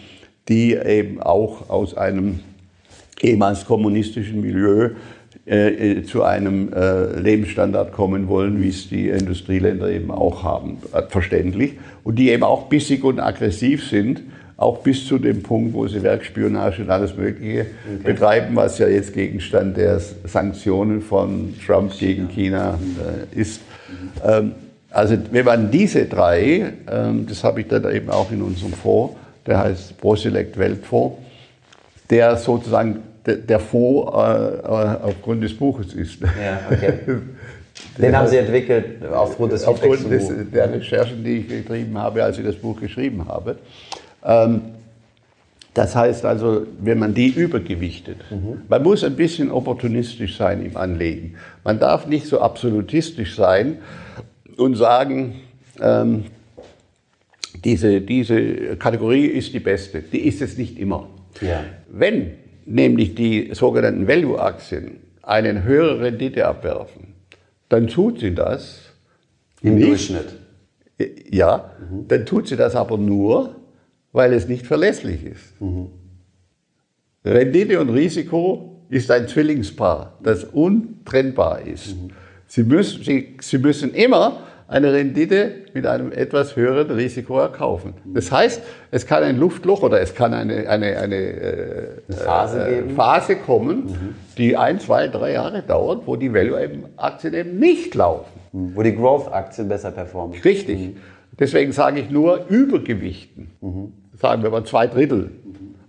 die 0.48 0.74
eben 0.74 1.20
auch 1.20 1.68
aus 1.70 1.96
einem 1.96 2.40
ehemals 3.20 3.64
kommunistischen 3.64 4.40
Milieu 4.40 4.90
äh, 5.46 5.98
äh 5.98 6.02
zu 6.04 6.22
einem 6.22 6.72
äh, 6.72 7.18
Lebensstandard 7.18 7.92
kommen 7.92 8.28
wollen, 8.28 8.62
wie 8.62 8.68
es 8.68 8.88
die 8.88 9.08
Industrieländer 9.08 9.90
eben 9.90 10.10
auch 10.10 10.42
haben, 10.42 10.78
verständlich. 11.08 11.74
Und 12.04 12.18
die 12.18 12.30
eben 12.30 12.42
auch 12.42 12.66
bissig 12.66 13.04
und 13.04 13.20
aggressiv 13.20 13.88
sind 13.88 14.22
auch 14.56 14.78
bis 14.78 15.06
zu 15.06 15.18
dem 15.18 15.42
Punkt, 15.42 15.74
wo 15.74 15.86
sie 15.86 16.02
Werkspionage 16.02 16.82
und 16.82 16.90
alles 16.90 17.14
Mögliche 17.14 17.60
okay. 17.60 18.12
betreiben, 18.12 18.56
was 18.56 18.78
ja 18.78 18.88
jetzt 18.88 19.12
Gegenstand 19.12 19.76
der 19.76 20.00
Sanktionen 20.24 21.02
von 21.02 21.54
Trump 21.64 21.96
gegen 21.98 22.28
China 22.28 22.78
äh, 23.34 23.38
ist. 23.38 23.60
Ähm, 24.24 24.52
also 24.90 25.18
wenn 25.30 25.44
man 25.44 25.70
diese 25.70 26.06
drei, 26.06 26.72
ähm, 26.90 27.26
das 27.28 27.44
habe 27.44 27.60
ich 27.60 27.68
dann 27.68 27.84
eben 27.94 28.08
auch 28.08 28.32
in 28.32 28.40
unserem 28.40 28.72
Fonds, 28.72 29.14
der 29.46 29.58
heißt 29.58 29.98
ProSelect 29.98 30.56
Weltfonds, 30.56 31.18
der 32.08 32.36
sozusagen 32.36 33.02
der, 33.26 33.36
der 33.36 33.60
Fonds 33.60 34.10
äh, 34.10 34.56
äh, 34.56 34.96
aufgrund 35.02 35.42
des 35.42 35.54
Buches 35.54 35.92
ist. 35.92 36.20
Ja, 36.22 36.60
okay. 36.70 36.94
Den 37.98 38.16
haben 38.16 38.26
Sie 38.26 38.38
entwickelt 38.38 39.04
aufgrund 39.06 39.52
des 39.52 39.64
Aufgrund 39.64 40.10
des, 40.10 40.30
der 40.52 40.72
Recherchen, 40.72 41.22
die 41.22 41.38
ich 41.38 41.48
getrieben 41.48 41.98
habe, 41.98 42.24
als 42.24 42.38
ich 42.38 42.44
das 42.44 42.56
Buch 42.56 42.80
geschrieben 42.80 43.26
habe. 43.28 43.56
Ähm, 44.26 44.60
das 45.76 45.94
heißt 45.94 46.24
also, 46.24 46.66
wenn 46.80 46.98
man 46.98 47.12
die 47.12 47.28
übergewichtet, 47.28 48.18
mhm. 48.30 48.62
man 48.66 48.82
muss 48.82 49.04
ein 49.04 49.14
bisschen 49.14 49.50
opportunistisch 49.50 50.36
sein 50.38 50.64
im 50.64 50.76
Anlegen. 50.76 51.34
Man 51.64 51.78
darf 51.78 52.06
nicht 52.06 52.26
so 52.26 52.40
absolutistisch 52.40 53.36
sein 53.36 53.78
und 54.56 54.76
sagen, 54.76 55.36
ähm, 55.80 56.24
diese, 57.62 58.00
diese 58.00 58.76
Kategorie 58.76 59.26
ist 59.26 59.52
die 59.52 59.60
beste. 59.60 60.00
Die 60.00 60.26
ist 60.26 60.40
es 60.40 60.56
nicht 60.56 60.78
immer. 60.78 61.08
Ja. 61.42 61.64
Wenn 61.90 62.32
nämlich 62.64 63.14
die 63.14 63.50
sogenannten 63.52 64.08
Value-Aktien 64.08 65.00
eine 65.22 65.62
höhere 65.62 66.00
Rendite 66.00 66.46
abwerfen, 66.46 67.14
dann 67.68 67.88
tut 67.88 68.20
sie 68.20 68.34
das. 68.34 68.80
Im 69.60 69.74
nicht, 69.74 69.88
Durchschnitt. 69.88 70.34
Ja, 71.30 71.72
mhm. 71.90 72.08
dann 72.08 72.24
tut 72.24 72.48
sie 72.48 72.56
das 72.56 72.74
aber 72.74 72.96
nur, 72.96 73.56
weil 74.12 74.32
es 74.32 74.48
nicht 74.48 74.66
verlässlich 74.66 75.24
ist. 75.24 75.60
Mhm. 75.60 75.88
Rendite 77.24 77.80
und 77.80 77.90
Risiko 77.90 78.82
ist 78.88 79.10
ein 79.10 79.28
Zwillingspaar, 79.28 80.18
das 80.22 80.44
untrennbar 80.44 81.62
ist. 81.62 81.96
Mhm. 81.96 82.10
Sie, 82.46 82.62
müssen, 82.62 83.02
Sie, 83.02 83.36
Sie 83.40 83.58
müssen 83.58 83.92
immer 83.92 84.46
eine 84.68 84.92
Rendite 84.92 85.52
mit 85.74 85.86
einem 85.86 86.10
etwas 86.10 86.56
höheren 86.56 86.90
Risiko 86.90 87.38
erkaufen. 87.38 87.94
Das 88.04 88.32
heißt, 88.32 88.62
es 88.90 89.06
kann 89.06 89.22
ein 89.22 89.36
Luftloch 89.36 89.82
oder 89.82 90.00
es 90.00 90.14
kann 90.14 90.34
eine, 90.34 90.68
eine, 90.68 90.98
eine, 90.98 91.16
äh, 91.16 92.12
Phase, 92.12 92.66
äh, 92.66 92.88
Phase, 92.90 93.36
kommen, 93.36 93.86
mhm. 93.86 94.14
die 94.38 94.56
ein, 94.56 94.80
zwei, 94.80 95.06
drei 95.08 95.32
Jahre 95.32 95.62
dauert, 95.62 96.06
wo 96.06 96.16
die 96.16 96.32
Value-Aktien 96.32 97.34
eben 97.34 97.58
nicht 97.58 97.94
laufen. 97.94 98.40
Mhm. 98.52 98.72
Wo 98.74 98.82
die 98.82 98.94
Growth-Aktien 98.94 99.68
besser 99.68 99.92
performen. 99.92 100.40
Richtig. 100.40 100.78
Mhm. 100.78 100.96
Deswegen 101.38 101.72
sage 101.72 102.00
ich 102.00 102.10
nur 102.10 102.46
Übergewichten. 102.48 103.50
Mhm 103.60 103.92
sagen 104.20 104.42
wir 104.42 104.50
mal 104.50 104.64
zwei 104.64 104.86
Drittel. 104.86 105.30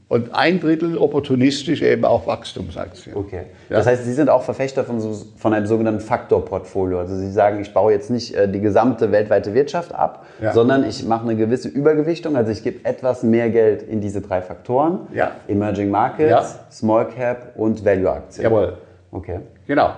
Und 0.09 0.33
ein 0.33 0.61
Drittel 0.61 0.97
opportunistisch 0.97 1.81
eben 1.81 2.05
auch 2.05 2.27
Wachstumsaktien. 2.27 3.13
Okay. 3.13 3.41
Ja. 3.69 3.75
Das 3.75 3.87
heißt, 3.87 4.05
Sie 4.05 4.13
sind 4.13 4.29
auch 4.29 4.41
Verfechter 4.41 4.85
von, 4.85 5.01
so, 5.01 5.13
von 5.35 5.53
einem 5.53 5.65
sogenannten 5.65 5.99
Faktorportfolio. 5.99 6.99
Also 6.99 7.17
Sie 7.17 7.29
sagen, 7.29 7.59
ich 7.59 7.73
baue 7.73 7.91
jetzt 7.91 8.09
nicht 8.09 8.33
äh, 8.33 8.47
die 8.49 8.61
gesamte 8.61 9.11
weltweite 9.11 9.53
Wirtschaft 9.53 9.93
ab, 9.93 10.25
ja. 10.41 10.53
sondern 10.53 10.85
ich 10.85 11.05
mache 11.05 11.23
eine 11.23 11.35
gewisse 11.35 11.67
Übergewichtung. 11.67 12.37
Also 12.37 12.53
ich 12.53 12.63
gebe 12.63 12.85
etwas 12.85 13.23
mehr 13.23 13.49
Geld 13.49 13.83
in 13.83 13.99
diese 13.99 14.21
drei 14.21 14.41
Faktoren. 14.41 15.07
Ja. 15.13 15.31
Emerging 15.49 15.89
Markets, 15.89 16.57
Small 16.71 17.09
Cap 17.09 17.55
und 17.57 17.83
Value 17.83 18.09
Aktien. 18.09 18.43
Jawohl. 18.43 18.77
Okay. 19.11 19.41
Genau. 19.67 19.89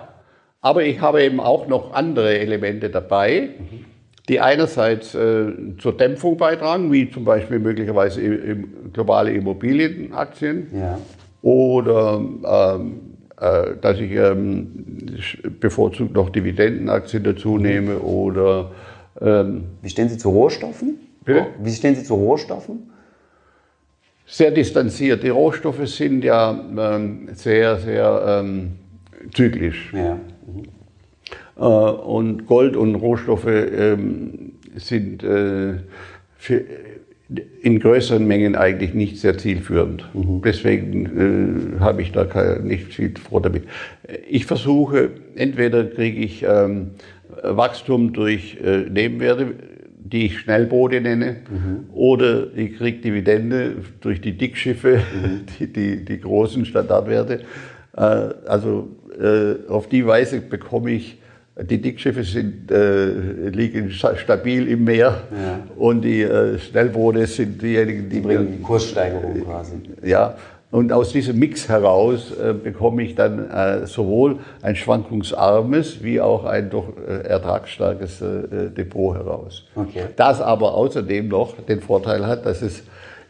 Aber 0.62 0.82
ich 0.82 1.00
habe 1.02 1.24
eben 1.24 1.40
auch 1.40 1.68
noch 1.68 1.94
andere 1.94 2.40
Elemente 2.40 2.90
dabei, 2.90 3.50
die 4.30 4.40
einerseits 4.40 5.16
äh, 5.16 5.48
zur 5.80 5.98
Dämpfung 5.98 6.38
beitragen, 6.38 6.92
wie 6.92 7.10
zum 7.10 7.26
Beispiel 7.26 7.60
möglicherweise 7.60 8.22
im, 8.22 8.92
globale 8.94 9.32
Immobilienaktien 9.32 10.68
Ja. 10.74 11.00
oder 11.42 12.22
ähm, 12.80 13.00
äh, 13.42 13.76
dass 13.82 14.00
ich 14.00 14.12
ähm, 14.12 14.86
bevorzugt 15.60 16.14
noch 16.14 16.30
Dividendenaktien 16.30 17.24
dazu 17.24 17.58
nehme 17.58 18.00
oder 18.00 18.72
ähm, 19.20 19.66
Wie 19.82 19.90
stehen 19.90 20.10
Sie 20.10 20.18
zu 20.18 20.30
Rohstoffen? 20.30 21.00
Bitte? 21.26 21.48
Wie 21.62 21.72
stehen 21.72 21.96
Sie 21.96 22.04
zu 22.04 22.14
Rohstoffen? 22.16 22.92
sehr 24.32 24.52
distanziert. 24.52 25.24
Die 25.24 25.30
Rohstoffe 25.30 25.88
sind 25.88 26.24
ja 26.24 26.52
ähm, 26.78 27.30
sehr, 27.34 27.78
sehr 27.78 28.42
ähm, 28.44 28.74
zyklisch. 29.34 29.92
Ja. 29.92 30.14
Äh, 30.14 30.18
und 31.66 32.48
Gold 32.48 32.76
und 32.76 32.96
Rohstoffe 32.96 33.48
ähm, 33.48 34.54
sind 34.76 35.24
äh, 35.24 35.76
in 37.62 37.80
größeren 37.80 38.26
Mengen 38.26 38.56
eigentlich 38.56 38.94
nicht 38.94 39.20
sehr 39.20 39.38
zielführend. 39.38 40.06
Deswegen 40.44 41.76
äh, 41.78 41.80
habe 41.80 42.02
ich 42.02 42.12
da 42.12 42.26
kein, 42.26 42.66
nicht 42.66 42.94
viel 42.94 43.14
vor 43.18 43.42
damit. 43.42 43.64
Ich 44.28 44.46
versuche, 44.46 45.12
entweder 45.36 45.84
kriege 45.84 46.20
ich 46.22 46.44
ähm, 46.44 46.92
Wachstum 47.44 48.14
durch 48.14 48.58
äh, 48.64 48.90
Nebenwerte, 48.90 49.54
die 50.02 50.26
ich 50.26 50.40
Schnellboote 50.40 51.02
nenne, 51.02 51.36
oder 51.94 52.48
ich 52.56 52.78
kriege 52.78 52.98
Dividende 53.00 53.76
durch 54.02 54.22
die 54.22 54.36
Dickschiffe, 54.36 55.02
die, 55.60 55.68
die, 55.72 56.06
die 56.06 56.20
großen 56.20 56.66
Standardwerte. 56.66 57.42
Äh, 57.96 58.02
also 58.02 58.88
äh, 59.22 59.70
auf 59.70 59.88
die 59.88 60.08
Weise 60.08 60.42
bekomme 60.42 60.92
ich 60.92 61.19
die 61.64 61.82
Dickschiffe 61.82 62.24
sind, 62.24 62.72
äh, 62.72 63.50
liegen 63.50 63.90
sta- 63.92 64.16
stabil 64.16 64.68
im 64.68 64.84
Meer 64.86 65.22
Ja. 65.32 65.60
und 65.76 66.02
die 66.02 66.22
äh, 66.22 66.58
Schnellboote 66.60 67.26
sind 67.28 67.62
diejenigen, 67.62 68.10
die, 68.10 68.18
Die 68.18 68.22
bringen 68.22 68.64
Kurssteigerung 68.64 69.44
quasi. 69.44 69.74
ja, 70.04 70.36
und 70.72 70.92
aus 70.94 71.12
diesem 71.12 71.40
Mix 71.40 71.68
heraus 71.68 72.32
äh, 72.32 72.54
bekomme 72.54 73.02
ich 73.04 73.16
dann 73.16 73.50
äh, 73.50 73.88
sowohl 73.88 74.38
ein 74.62 74.76
schwankungsarmes 74.76 76.04
wie 76.04 76.22
auch 76.22 76.46
ein 76.46 76.70
doch 76.70 76.94
äh, 77.08 77.28
ertragsstarkes 77.28 78.22
äh, 78.22 78.70
Depot 78.70 79.16
heraus. 79.16 79.66
Okay. 79.76 80.04
Das 80.16 80.42
aber 80.42 80.76
außerdem 80.76 81.28
noch 81.28 81.56
den 81.68 81.82
Vorteil 81.82 82.26
hat, 82.26 82.46
dass 82.46 82.62
es 82.62 82.84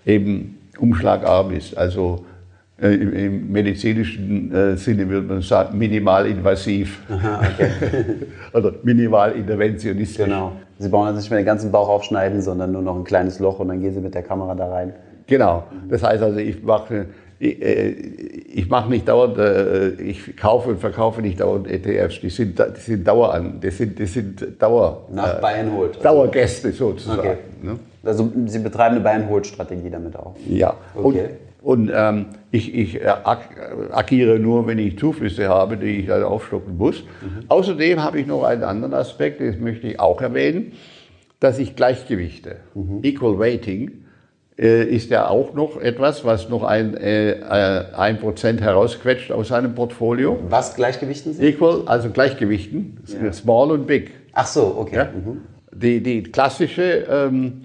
eben 0.06 0.58
umschlagarm 0.78 1.52
ist. 1.54 1.78
Also 1.78 2.26
äh, 2.82 2.94
im, 2.94 3.14
im 3.14 3.52
medizinischen 3.52 4.54
äh, 4.54 4.78
Sinne 4.78 5.08
würde 5.10 5.28
man 5.28 5.42
sagen, 5.42 5.78
minimalinvasiv 5.78 7.02
oder 8.54 8.74
minimalinterventionistisch. 8.84 10.26
Genau. 10.26 10.54
Sie 10.78 10.90
brauchen 10.90 11.08
jetzt 11.10 11.18
nicht 11.18 11.30
mehr 11.30 11.40
den 11.40 11.46
ganzen 11.46 11.72
Bauch 11.72 11.90
aufschneiden, 11.90 12.42
sondern 12.42 12.72
nur 12.72 12.82
noch 12.82 12.96
ein 12.96 13.04
kleines 13.04 13.40
Loch 13.40 13.60
und 13.60 13.68
dann 13.68 13.82
gehen 13.82 13.94
Sie 13.94 14.00
mit 14.00 14.16
der 14.16 14.24
Kamera 14.24 14.56
da 14.56 14.70
rein. 14.70 14.94
Genau. 15.28 15.64
Das 15.90 16.04
heißt 16.04 16.24
also, 16.24 16.40
ich 16.40 16.64
mache, 16.64 17.08
ich, 17.38 17.62
äh, 17.62 17.90
ich 17.90 18.70
mache 18.70 18.90
nicht 18.90 19.08
dauernd, 19.08 19.38
äh, 19.38 19.90
ich 20.02 20.36
kaufe 20.38 20.70
und 20.70 20.80
verkaufe 20.80 21.22
nicht 21.22 21.40
dauernd 21.40 21.68
ETFs. 21.68 22.22
Die 22.22 22.30
sind, 22.30 22.58
die 22.60 22.80
sind 22.80 23.08
Daueran, 23.08 23.60
die 23.62 23.70
sind, 23.72 24.00
die 24.00 24.06
sind 24.06 24.62
Dauer, 24.62 25.06
Nach 25.12 25.38
äh, 25.38 25.42
Buy 25.42 25.54
and 25.60 25.74
Hold. 25.74 26.04
Dauergäste 26.04 26.72
sozusagen. 26.72 27.20
Okay. 27.20 27.38
Ne? 27.62 27.80
Also 28.04 28.32
Sie 28.46 28.60
betreiben 28.60 28.96
eine 28.96 29.04
Buy-and-Hold-Strategie 29.04 29.90
damit 29.90 30.16
auch. 30.16 30.36
Ja. 30.48 30.76
Okay. 30.96 31.06
Und, 31.06 31.49
und 31.62 31.92
ähm, 31.94 32.28
ich, 32.52 32.74
ich 32.74 33.02
äh, 33.02 33.08
ag 33.08 33.40
agiere 33.92 34.40
nur, 34.40 34.68
wenn 34.68 34.80
ich 34.80 34.98
Zuflüsse 34.98 35.50
habe, 35.50 35.78
die 35.78 36.00
ich 36.00 36.08
dann 36.08 36.24
aufstocken 36.24 36.78
muss. 36.78 37.04
Außerdem 37.48 38.02
habe 38.02 38.20
ich 38.20 38.28
noch 38.28 38.44
einen 38.44 38.64
anderen 38.64 38.94
Aspekt, 38.94 39.42
das 39.42 39.58
möchte 39.58 39.88
ich 39.88 40.00
auch 40.00 40.22
erwähnen, 40.22 40.74
dass 41.40 41.60
ich 41.60 41.76
Gleichgewichte, 41.76 42.58
Equal 43.02 43.40
Weighting, 43.40 44.06
äh, 44.58 44.84
ist 44.84 45.10
ja 45.10 45.28
auch 45.28 45.54
noch 45.54 45.80
etwas, 45.80 46.26
was 46.26 46.50
noch 46.50 46.64
ein, 46.64 46.96
äh, 46.98 47.38
ein 47.96 48.20
Prozent 48.20 48.60
herausquetscht 48.62 49.32
aus 49.32 49.50
seinem 49.50 49.74
Portfolio. 49.74 50.38
Was 50.50 50.76
gleichgewichten 50.76 51.34
Sie? 51.34 51.46
Equal, 51.46 51.84
also 51.86 52.10
Gleichgewichten, 52.10 52.98
Small 53.32 53.72
und 53.72 53.88
Big. 53.88 54.12
Ach 54.34 54.48
so, 54.48 54.76
okay. 54.78 54.96
Ja? 54.96 55.06
Mhm. 55.06 55.42
Die, 55.74 56.04
die 56.04 56.24
klassische 56.24 57.06
ähm, 57.10 57.62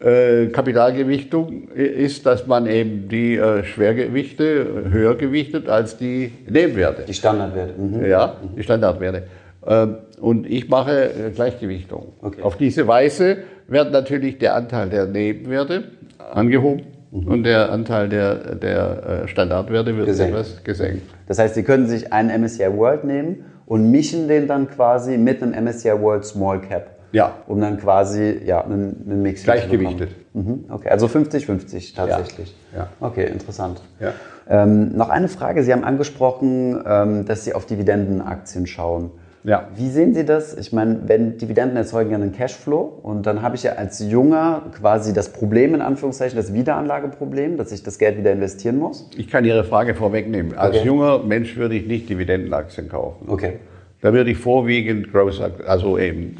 äh, 0.00 0.46
Kapitalgewichtung 0.48 1.68
ist, 1.68 2.26
dass 2.26 2.46
man 2.46 2.66
eben 2.66 3.08
die 3.08 3.36
äh, 3.36 3.64
Schwergewichte 3.64 4.84
höher 4.90 5.14
gewichtet 5.14 5.68
als 5.68 5.96
die 5.96 6.32
Nebenwerte. 6.48 7.04
Die 7.08 7.14
Standardwerte. 7.14 7.74
Mhm. 7.80 8.04
Ja, 8.04 8.36
die 8.56 8.62
Standardwerte. 8.62 9.22
Ähm, 9.66 9.96
und 10.20 10.46
ich 10.46 10.68
mache 10.68 11.10
äh, 11.10 11.30
Gleichgewichtung. 11.34 12.12
Okay. 12.20 12.42
Auf 12.42 12.56
diese 12.56 12.86
Weise 12.86 13.38
wird 13.68 13.90
natürlich 13.90 14.38
der 14.38 14.54
Anteil 14.54 14.90
der 14.90 15.06
Nebenwerte 15.06 15.84
angehoben 16.32 16.82
und 17.10 17.44
der 17.44 17.72
Anteil 17.72 18.08
der, 18.08 18.54
der 18.56 19.26
Standardwerte 19.26 19.96
wird 19.96 20.06
Gesenkt. 20.06 20.34
etwas 20.34 20.64
gesenkt. 20.64 21.02
Das 21.26 21.38
heißt, 21.38 21.54
Sie 21.54 21.62
können 21.62 21.86
sich 21.86 22.12
einen 22.12 22.42
MSCI 22.42 22.66
World 22.76 23.04
nehmen 23.04 23.44
und 23.64 23.90
mischen 23.90 24.28
den 24.28 24.46
dann 24.46 24.68
quasi 24.68 25.16
mit 25.16 25.42
einem 25.42 25.64
MSCI 25.64 25.98
World 26.00 26.24
Small 26.24 26.60
Cap. 26.60 26.95
Ja. 27.12 27.34
Um 27.46 27.60
dann 27.60 27.78
quasi 27.78 28.40
ja, 28.44 28.64
einen, 28.64 29.04
einen 29.08 29.22
Mix 29.22 29.44
Gleichgewichtet. 29.44 30.10
Mhm. 30.34 30.64
Okay, 30.68 30.88
also 30.88 31.06
50-50 31.06 31.94
tatsächlich. 31.94 32.54
Ja. 32.74 32.88
Okay, 33.00 33.26
interessant. 33.26 33.80
Ja. 34.00 34.12
Ähm, 34.48 34.96
noch 34.96 35.08
eine 35.08 35.28
Frage. 35.28 35.62
Sie 35.62 35.72
haben 35.72 35.84
angesprochen, 35.84 36.82
ähm, 36.86 37.24
dass 37.24 37.44
Sie 37.44 37.54
auf 37.54 37.66
Dividendenaktien 37.66 38.66
schauen. 38.66 39.10
Ja. 39.46 39.68
Wie 39.76 39.88
sehen 39.90 40.12
Sie 40.12 40.24
das? 40.24 40.54
Ich 40.56 40.72
meine, 40.72 41.02
wenn 41.06 41.38
Dividenden 41.38 41.76
erzeugen 41.76 42.10
ja 42.10 42.16
einen 42.16 42.32
Cashflow 42.32 42.98
und 43.02 43.26
dann 43.26 43.42
habe 43.42 43.54
ich 43.54 43.62
ja 43.62 43.74
als 43.74 44.00
Junger 44.00 44.62
quasi 44.76 45.12
das 45.14 45.28
Problem, 45.28 45.72
in 45.72 45.82
Anführungszeichen, 45.82 46.36
das 46.36 46.52
Wiederanlageproblem, 46.52 47.56
dass 47.56 47.70
ich 47.70 47.84
das 47.84 47.98
Geld 47.98 48.18
wieder 48.18 48.32
investieren 48.32 48.76
muss. 48.78 49.08
Ich 49.16 49.28
kann 49.28 49.44
Ihre 49.44 49.62
Frage 49.62 49.94
vorwegnehmen. 49.94 50.58
Als 50.58 50.76
Okay. 50.76 50.86
junger 50.86 51.22
Mensch 51.22 51.56
würde 51.56 51.76
ich 51.76 51.86
nicht 51.86 52.08
Dividendenaktien 52.08 52.88
kaufen. 52.88 53.28
Okay. 53.28 53.60
Da 54.06 54.12
würde 54.12 54.30
ich 54.30 54.38
vorwiegend 54.38 55.10
Growth, 55.10 55.40
also 55.66 55.98
eben 55.98 56.36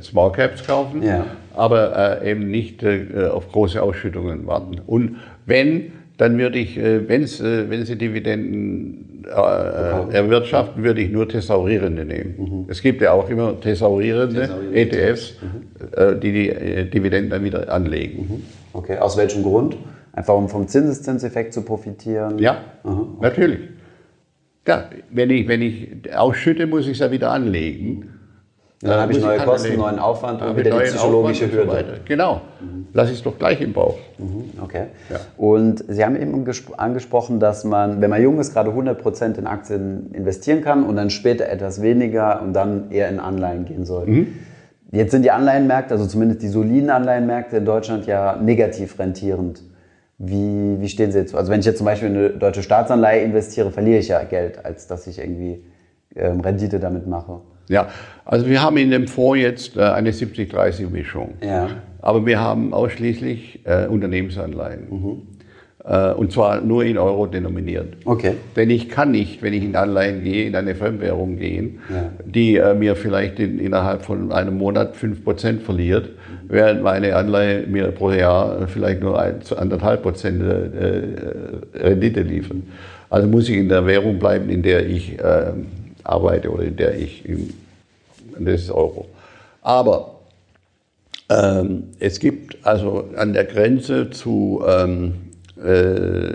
Small 0.00 0.30
Caps 0.30 0.64
kaufen, 0.64 1.02
Ja. 1.02 1.26
aber 1.56 2.20
äh, 2.22 2.30
eben 2.30 2.48
nicht 2.48 2.84
äh, 2.84 3.26
auf 3.32 3.50
große 3.50 3.82
Ausschüttungen 3.82 4.46
warten. 4.46 4.76
Und 4.86 5.16
wenn, 5.44 5.90
dann 6.18 6.38
würde 6.38 6.60
ich, 6.60 6.78
äh, 6.78 7.08
wenn's, 7.08 7.40
äh, 7.40 7.68
wenn 7.68 7.84
Sie 7.84 7.96
Dividenden 7.98 9.24
äh, 9.26 10.14
erwirtschaften, 10.14 10.84
würde 10.84 11.00
ich 11.00 11.10
nur 11.10 11.28
Thesaurierende 11.28 12.04
nehmen. 12.04 12.66
Es 12.68 12.80
gibt 12.80 13.02
ja 13.02 13.10
auch 13.10 13.28
immer 13.28 13.58
Thesaurierende, 13.60 14.42
Thesaurierende 14.42 14.76
ETFs, 14.80 15.34
äh, 15.96 16.14
die 16.14 16.30
die 16.30 16.48
äh, 16.48 16.84
Dividenden 16.88 17.30
dann 17.30 17.42
wieder 17.42 17.72
anlegen. 17.72 18.44
Okay, 18.72 18.98
aus 18.98 19.16
welchem 19.16 19.42
Grund? 19.42 19.76
Einfach 20.12 20.34
um 20.34 20.48
vom 20.48 20.68
Zinseszinseffekt 20.68 21.54
zu 21.54 21.62
profitieren? 21.62 22.38
Ja, 22.38 22.58
natürlich. 23.20 23.58
Ja, 24.66 24.84
wenn 25.10 25.30
ich, 25.30 25.48
wenn 25.48 25.62
ich 25.62 26.14
ausschütte, 26.14 26.66
muss 26.66 26.82
ich 26.86 26.92
es 26.92 26.98
ja 26.98 27.10
wieder 27.10 27.30
anlegen. 27.30 28.14
Dann 28.82 28.98
habe 28.98 29.12
ich 29.12 29.20
neue 29.20 29.36
keiner 29.36 29.50
Kosten, 29.50 29.76
neuen 29.76 29.98
Aufwand 29.98 30.40
und 30.40 30.56
wieder 30.56 30.70
die 30.70 30.84
psychologische 30.86 31.44
Aufwand 31.46 31.60
und 31.60 31.68
so 31.68 31.74
Hürde. 31.74 31.88
weiter. 31.92 32.00
Genau. 32.06 32.40
Lass 32.94 33.10
es 33.10 33.22
doch 33.22 33.38
gleich 33.38 33.60
im 33.60 33.74
Bauch. 33.74 33.96
Okay. 34.62 34.86
Ja. 35.10 35.20
Und 35.36 35.84
Sie 35.86 36.02
haben 36.02 36.16
eben 36.16 36.46
gespro- 36.46 36.74
angesprochen, 36.76 37.40
dass 37.40 37.64
man, 37.64 38.00
wenn 38.00 38.08
man 38.08 38.22
jung 38.22 38.38
ist, 38.38 38.54
gerade 38.54 38.70
100% 38.70 39.38
in 39.38 39.46
Aktien 39.46 40.12
investieren 40.14 40.62
kann 40.62 40.84
und 40.84 40.96
dann 40.96 41.10
später 41.10 41.46
etwas 41.48 41.82
weniger 41.82 42.40
und 42.42 42.54
dann 42.54 42.90
eher 42.90 43.10
in 43.10 43.20
Anleihen 43.20 43.66
gehen 43.66 43.84
soll. 43.84 44.06
Mhm. 44.06 44.26
Jetzt 44.92 45.10
sind 45.10 45.24
die 45.24 45.30
Anleihenmärkte, 45.30 45.92
also 45.94 46.06
zumindest 46.06 46.42
die 46.42 46.48
soliden 46.48 46.88
Anleihenmärkte 46.88 47.58
in 47.58 47.64
Deutschland 47.66 48.06
ja 48.06 48.36
negativ 48.36 48.98
rentierend. 48.98 49.62
Wie, 50.22 50.78
wie 50.78 50.88
stehen 50.90 51.10
Sie 51.12 51.18
jetzt? 51.18 51.34
Also 51.34 51.50
wenn 51.50 51.60
ich 51.60 51.66
jetzt 51.66 51.78
zum 51.78 51.86
Beispiel 51.86 52.10
in 52.10 52.16
eine 52.16 52.28
deutsche 52.30 52.62
Staatsanleihe 52.62 53.22
investiere, 53.22 53.70
verliere 53.70 54.00
ich 54.00 54.08
ja 54.08 54.22
Geld, 54.22 54.62
als 54.62 54.86
dass 54.86 55.06
ich 55.06 55.18
irgendwie 55.18 55.64
ähm, 56.14 56.40
Rendite 56.40 56.78
damit 56.78 57.06
mache. 57.06 57.40
Ja, 57.70 57.88
also 58.26 58.46
wir 58.46 58.60
haben 58.60 58.76
in 58.76 58.90
dem 58.90 59.08
Fonds 59.08 59.40
jetzt 59.40 59.76
äh, 59.78 59.80
eine 59.80 60.10
70-30-Mischung. 60.10 61.34
Ja. 61.42 61.70
Aber 62.02 62.26
wir 62.26 62.38
haben 62.38 62.74
ausschließlich 62.74 63.60
äh, 63.64 63.86
Unternehmensanleihen. 63.86 64.88
Äh, 64.88 65.29
und 65.82 66.30
zwar 66.30 66.60
nur 66.60 66.84
in 66.84 66.98
Euro 66.98 67.26
denominiert. 67.26 67.94
Okay. 68.04 68.34
Denn 68.54 68.68
ich 68.70 68.88
kann 68.90 69.12
nicht, 69.12 69.42
wenn 69.42 69.54
ich 69.54 69.64
in 69.64 69.74
Anleihen 69.76 70.22
gehe, 70.22 70.46
in 70.46 70.54
eine 70.54 70.74
Fremdwährung 70.74 71.38
gehen, 71.38 71.78
Ja. 71.88 72.10
die 72.24 72.56
äh, 72.56 72.74
mir 72.74 72.96
vielleicht 72.96 73.38
in, 73.40 73.58
innerhalb 73.58 74.02
von 74.02 74.30
einem 74.30 74.58
Monat 74.58 74.94
5% 74.94 75.60
verliert, 75.60 76.10
während 76.48 76.82
meine 76.82 77.16
Anleihe 77.16 77.66
mir 77.66 77.88
pro 77.92 78.10
Jahr 78.10 78.68
vielleicht 78.68 79.00
nur 79.00 79.18
ein, 79.20 79.40
zu 79.42 79.56
anderthalb 79.56 80.02
Prozent 80.02 80.42
äh, 80.42 80.46
äh, 80.46 81.14
Rendite 81.74 82.22
liefert. 82.22 82.58
Also 83.08 83.26
muss 83.26 83.48
ich 83.48 83.56
in 83.56 83.68
der 83.68 83.86
Währung 83.86 84.18
bleiben, 84.18 84.50
in 84.50 84.62
der 84.62 84.86
ich 84.86 85.18
äh, 85.18 85.52
arbeite 86.04 86.50
oder 86.50 86.64
in 86.64 86.76
der 86.76 86.94
ich, 86.98 87.24
im, 87.26 87.50
das 88.38 88.62
ist 88.62 88.70
Euro. 88.70 89.08
Aber 89.62 90.20
ähm, 91.30 91.84
es 91.98 92.18
gibt 92.20 92.58
also 92.66 93.04
an 93.16 93.32
der 93.32 93.44
Grenze 93.44 94.10
zu 94.10 94.62
ähm, 94.66 95.14
äh, 95.14 95.29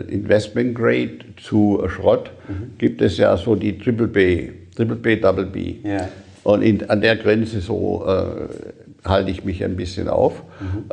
Investment 0.10 0.76
Grade 0.76 1.20
zu 1.42 1.82
Schrott 1.88 2.32
gibt 2.78 3.02
es 3.02 3.18
ja 3.18 3.36
so 3.38 3.56
die 3.56 3.78
Triple 3.78 4.08
B 4.08 4.50
Triple 4.76 4.96
B, 4.98 5.16
Double 5.16 5.46
B. 5.46 5.76
Ja. 5.84 6.08
Und 6.44 6.62
in, 6.62 6.90
an 6.90 7.02
der 7.02 7.16
Grenze 7.16 7.62
so 7.62 8.04
äh, 8.06 9.08
halte 9.08 9.32
ich 9.32 9.46
mich 9.46 9.64
ein 9.64 9.76
bisschen 9.78 10.08
auf. 10.10 10.44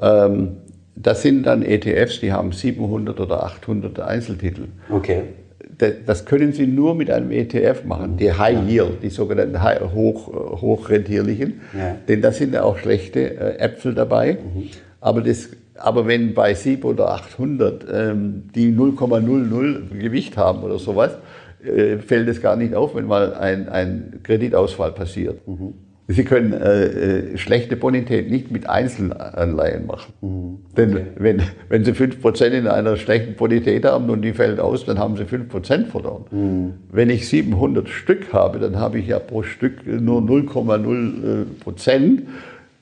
Ähm, 0.00 0.48
das 0.94 1.22
sind 1.22 1.44
dann 1.46 1.62
ETFs, 1.62 2.20
die 2.20 2.32
haben 2.32 2.52
700 2.52 3.18
oder 3.18 3.42
800 3.44 3.98
Einzeltitel. 4.00 4.62
Okay. 4.88 5.22
Da- 5.78 5.88
Das 6.06 6.24
können 6.26 6.52
Sie 6.52 6.66
nur 6.66 6.94
mit 6.94 7.10
einem 7.10 7.32
ETF 7.32 7.84
machen, 7.84 8.16
die 8.18 8.32
High 8.32 8.68
Yield, 8.68 9.02
die 9.02 9.08
sogenannten 9.10 9.60
high, 9.62 9.80
hoch, 9.92 10.28
äh, 10.28 10.60
hochrentierlichen. 10.60 11.60
Ja. 11.76 11.96
Denn 12.06 12.20
da 12.22 12.30
sind 12.30 12.54
ja 12.54 12.62
auch 12.62 12.78
schlechte 12.78 13.20
äh, 13.36 13.58
Äpfel 13.58 13.94
dabei. 13.94 14.38
Aber, 15.00 15.20
das, 15.22 15.48
aber 15.78 16.06
wenn 16.06 16.34
bei 16.34 16.54
700 16.54 17.00
oder 17.00 17.12
800 17.12 17.86
ähm, 17.92 18.44
die 18.54 18.72
0,00 18.72 19.98
Gewicht 19.98 20.36
haben 20.36 20.62
oder 20.62 20.78
sowas, 20.78 21.16
äh, 21.64 21.98
fällt 21.98 22.28
es 22.28 22.42
gar 22.42 22.56
nicht 22.56 22.74
auf, 22.74 22.94
wenn 22.94 23.06
mal 23.06 23.34
ein, 23.34 23.68
ein 23.68 24.20
Kreditausfall 24.22 24.92
passiert. 24.92 25.40
Sie 26.08 26.24
können 26.24 26.52
äh, 26.52 26.84
äh, 26.84 27.38
schlechte 27.38 27.76
Bonität 27.76 28.30
nicht 28.30 28.50
mit 28.50 28.68
Einzelanleihen 28.68 29.86
machen. 29.86 30.12
Denn 30.76 31.06
wenn, 31.16 31.42
wenn 31.68 31.84
Sie 31.84 31.92
5% 31.92 32.44
in 32.46 32.66
einer 32.66 32.96
schlechten 32.96 33.34
Bonität 33.34 33.84
haben 33.84 34.10
und 34.10 34.22
die 34.22 34.32
fällt 34.32 34.58
aus, 34.58 34.84
dann 34.84 34.98
haben 34.98 35.16
Sie 35.16 35.22
5% 35.22 35.86
verloren. 35.86 36.24
Wenn 36.90 37.08
ich 37.08 37.28
700 37.28 37.88
Stück 37.88 38.32
habe, 38.32 38.58
dann 38.58 38.76
habe 38.76 38.98
ich 38.98 39.06
ja 39.06 39.20
pro 39.20 39.42
Stück 39.42 39.86
nur 39.86 40.20
0,0%. 40.20 42.22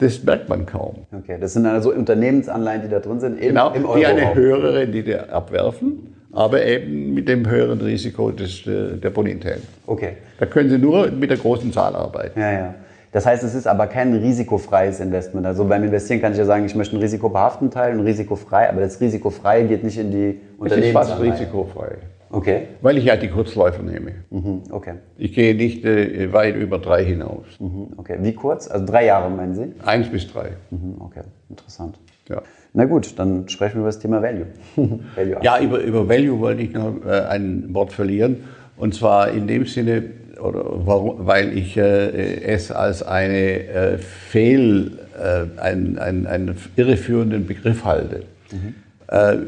Das 0.00 0.22
merkt 0.24 0.48
man 0.48 0.64
kaum. 0.64 1.06
Okay, 1.16 1.36
das 1.38 1.52
sind 1.52 1.66
also 1.66 1.92
Unternehmensanleihen, 1.92 2.82
die 2.82 2.88
da 2.88 3.00
drin 3.00 3.20
sind, 3.20 3.34
im, 3.38 3.48
Genau, 3.48 3.70
im 3.74 3.86
die 3.98 4.06
eine 4.06 4.34
höhere 4.34 4.74
Rendite 4.74 5.30
abwerfen, 5.30 6.14
aber 6.32 6.64
eben 6.64 7.12
mit 7.12 7.28
dem 7.28 7.48
höheren 7.48 7.80
Risiko 7.82 8.30
des, 8.30 8.66
äh, 8.66 8.96
der 8.96 9.10
Bonität. 9.10 9.60
Okay, 9.86 10.12
Da 10.38 10.46
können 10.46 10.70
Sie 10.70 10.78
nur 10.78 11.10
mit 11.10 11.28
der 11.30 11.36
großen 11.36 11.70
Zahl 11.72 11.94
arbeiten. 11.94 12.40
ja, 12.40 12.50
ja. 12.52 12.74
Das 13.12 13.26
heißt, 13.26 13.42
es 13.42 13.56
ist 13.56 13.66
aber 13.66 13.88
kein 13.88 14.14
risikofreies 14.14 15.00
Investment. 15.00 15.44
Also 15.44 15.64
beim 15.64 15.82
Investieren 15.82 16.20
kann 16.20 16.30
ich 16.30 16.38
ja 16.38 16.44
sagen, 16.44 16.64
ich 16.64 16.76
möchte 16.76 16.94
einen 16.94 17.02
risikobehafteten 17.02 17.68
Teil 17.72 17.98
und 17.98 18.06
risikofrei, 18.06 18.68
aber 18.70 18.82
das 18.82 19.00
Risikofreie 19.00 19.64
geht 19.66 19.82
nicht 19.82 19.98
in 19.98 20.12
die 20.12 20.28
Es 20.64 20.72
ist 20.76 20.92
fast 20.92 21.10
Unternehmensanleihe. 21.18 21.32
risikofrei, 21.32 21.88
Okay, 22.32 22.68
weil 22.80 22.96
ich 22.96 23.04
ja 23.04 23.16
die 23.16 23.28
Kurzläufer 23.28 23.82
nehme. 23.82 24.12
mhm. 24.30 24.62
okay, 24.70 24.94
Ich 25.18 25.32
gehe 25.34 25.54
nicht 25.54 25.84
äh, 25.84 26.32
weit 26.32 26.56
über 26.56 26.78
drei 26.78 27.04
hinaus. 27.04 27.46
mhm. 27.58 27.88
okay. 27.96 28.18
Wie 28.20 28.32
kurz? 28.34 28.68
Also 28.68 28.86
drei 28.86 29.06
Jahre 29.06 29.30
meinen 29.30 29.54
Sie? 29.54 29.72
Eins 29.84 30.08
bis 30.08 30.32
drei. 30.32 30.50
Mhm. 30.70 30.94
Okay, 31.00 31.22
interessant. 31.48 31.98
Ja. 32.28 32.42
Na 32.72 32.84
gut, 32.84 33.18
dann 33.18 33.48
sprechen 33.48 33.74
wir 33.76 33.80
über 33.80 33.88
das 33.88 33.98
Thema 33.98 34.22
Value. 34.22 34.46
Value 35.16 35.36
Ja, 35.42 35.58
über, 35.60 35.80
über 35.80 36.08
Value 36.08 36.38
wollte 36.38 36.62
ich 36.62 36.72
noch 36.72 37.04
äh, 37.04 37.22
ein 37.28 37.74
Wort 37.74 37.92
verlieren. 37.92 38.44
Und 38.76 38.94
zwar 38.94 39.30
in 39.32 39.48
dem 39.48 39.66
Sinne, 39.66 40.04
oder 40.40 40.62
warum, 40.86 41.26
weil 41.26 41.56
ich 41.58 41.76
äh, 41.76 42.42
es 42.44 42.70
als 42.70 43.02
eine 43.02 43.64
äh, 43.66 43.98
Fehl, 43.98 44.92
äh, 45.18 45.60
einen, 45.60 45.98
einen, 45.98 46.26
einen 46.28 46.56
irreführenden 46.76 47.46
Begriff 47.46 47.84
halte. 47.84 48.22
Äh, 48.52 48.56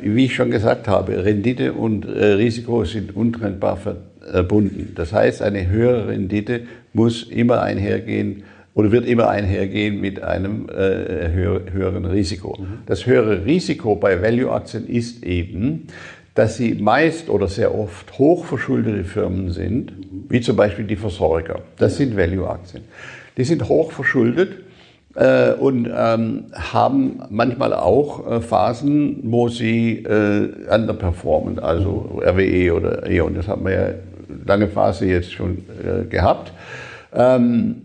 wie 0.02 0.24
ich 0.24 0.34
schon 0.34 0.50
gesagt 0.50 0.88
habe, 0.88 1.24
Rendite 1.24 1.72
und 1.72 2.04
äh, 2.04 2.32
Risiko 2.32 2.84
sind 2.84 3.14
untrennbar 3.14 3.76
verbunden. 3.76 4.92
Das 4.96 5.12
heißt, 5.12 5.40
eine 5.40 5.68
höhere 5.68 6.08
Rendite 6.08 6.62
muss 6.92 7.22
immer 7.22 7.62
einhergehen 7.62 8.42
oder 8.74 8.90
wird 8.90 9.06
immer 9.06 9.28
einhergehen 9.28 10.00
mit 10.00 10.20
einem 10.22 10.68
äh, 10.68 11.30
höher, 11.32 11.60
höheren 11.72 12.06
Risiko. 12.06 12.58
Das 12.86 13.06
höhere 13.06 13.44
Risiko 13.44 13.94
bei 13.94 14.20
Value-Aktien 14.20 14.88
ist 14.88 15.22
eben, 15.22 15.86
dass 16.34 16.56
sie 16.56 16.74
meist 16.74 17.28
oder 17.28 17.46
sehr 17.46 17.72
oft 17.72 18.18
hochverschuldete 18.18 19.04
Firmen 19.04 19.50
sind, 19.50 19.92
wie 20.28 20.40
zum 20.40 20.56
Beispiel 20.56 20.86
die 20.86 20.96
Versorger. 20.96 21.60
Das 21.76 21.98
sind 21.98 22.16
Value-Aktien. 22.16 22.82
Die 23.36 23.44
sind 23.44 23.68
hochverschuldet 23.68 24.56
äh, 25.14 25.52
und 25.52 25.90
ähm, 25.94 26.44
haben 26.52 27.22
manchmal 27.30 27.74
auch 27.74 28.30
äh, 28.30 28.40
Phasen, 28.40 29.20
wo 29.24 29.48
sie 29.48 29.98
äh, 30.04 30.74
underperformen, 30.74 31.58
also 31.58 32.20
RWE 32.22 32.74
oder 32.74 33.08
E.ON. 33.08 33.34
Das 33.34 33.48
haben 33.48 33.64
wir 33.64 33.72
ja 33.72 33.88
lange 34.46 34.68
Phase 34.68 35.06
jetzt 35.06 35.32
schon 35.32 35.58
äh, 35.84 36.04
gehabt. 36.04 36.52
Ähm, 37.14 37.82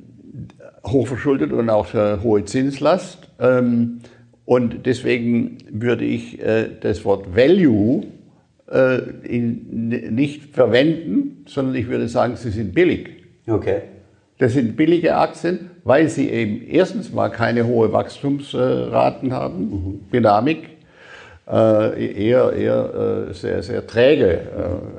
hochverschuldet 0.85 1.51
und 1.51 1.69
auch 1.69 1.93
hohe 1.93 2.45
Zinslast. 2.45 3.27
Ähm, 3.39 3.99
und 4.45 4.85
deswegen 4.85 5.57
würde 5.69 6.05
ich 6.05 6.41
äh, 6.41 6.69
das 6.79 7.03
Wort 7.03 7.35
Value 7.35 8.03
äh, 8.71 8.99
nicht 9.29 10.55
verwenden, 10.55 11.43
sondern 11.47 11.75
ich 11.75 11.89
würde 11.89 12.07
sagen, 12.07 12.37
sie 12.37 12.51
sind 12.51 12.73
billig. 12.73 13.09
Okay. 13.47 13.81
Das 14.37 14.53
sind 14.53 14.77
billige 14.77 15.17
Aktien, 15.17 15.71
weil 15.87 16.09
sie 16.09 16.29
eben 16.29 16.67
erstens 16.67 17.13
mal 17.13 17.29
keine 17.29 17.65
hohe 17.65 17.93
Wachstumsraten 17.93 19.31
haben, 19.33 20.05
Dynamik, 20.11 20.69
äh, 21.49 22.27
eher, 22.27 22.51
eher 22.51 23.27
äh, 23.29 23.33
sehr, 23.33 23.63
sehr 23.63 23.87
träge 23.87 24.41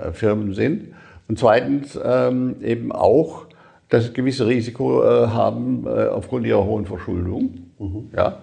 äh, 0.03 0.13
Firmen 0.13 0.55
sind. 0.55 0.95
Und 1.29 1.39
zweitens 1.39 1.99
ähm, 2.03 2.57
eben 2.63 2.91
auch, 2.91 3.45
sie 3.91 4.15
gewisse 4.15 4.47
Risiko 4.47 5.05
äh, 5.05 5.27
haben 5.27 5.87
äh, 5.87 6.07
aufgrund 6.07 6.47
ihrer 6.47 6.65
hohen 6.65 6.87
Verschuldung. 6.87 7.51
Ja. 8.17 8.39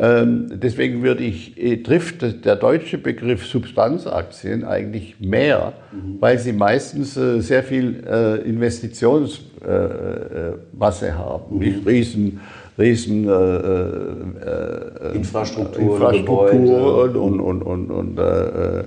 Ähm, 0.00 0.46
deswegen 0.54 1.02
würde 1.02 1.24
ich, 1.24 1.60
äh, 1.60 1.78
trifft 1.78 2.44
der 2.44 2.54
deutsche 2.54 2.98
Begriff 2.98 3.44
Substanzaktien 3.44 4.62
eigentlich 4.64 5.18
mehr, 5.18 5.72
weil 6.20 6.38
sie 6.38 6.52
meistens 6.52 7.16
äh, 7.16 7.40
sehr 7.40 7.64
viel 7.64 8.04
äh, 8.08 8.36
Investitionsmasse 8.48 10.58
Masse 10.72 11.18
haben. 11.18 11.58
Nicht 11.58 11.84
riesen, 11.84 12.38
riesen 12.78 13.28
äh, 13.28 15.16
Infrastruktur, 15.16 15.94
Infrastruktur 15.94 16.50
Gebäude. 16.52 17.18
und, 17.18 17.40
und, 17.40 17.62
und, 17.62 17.90
und 17.90 18.18
äh, 18.18 18.22
äh, 18.22 18.84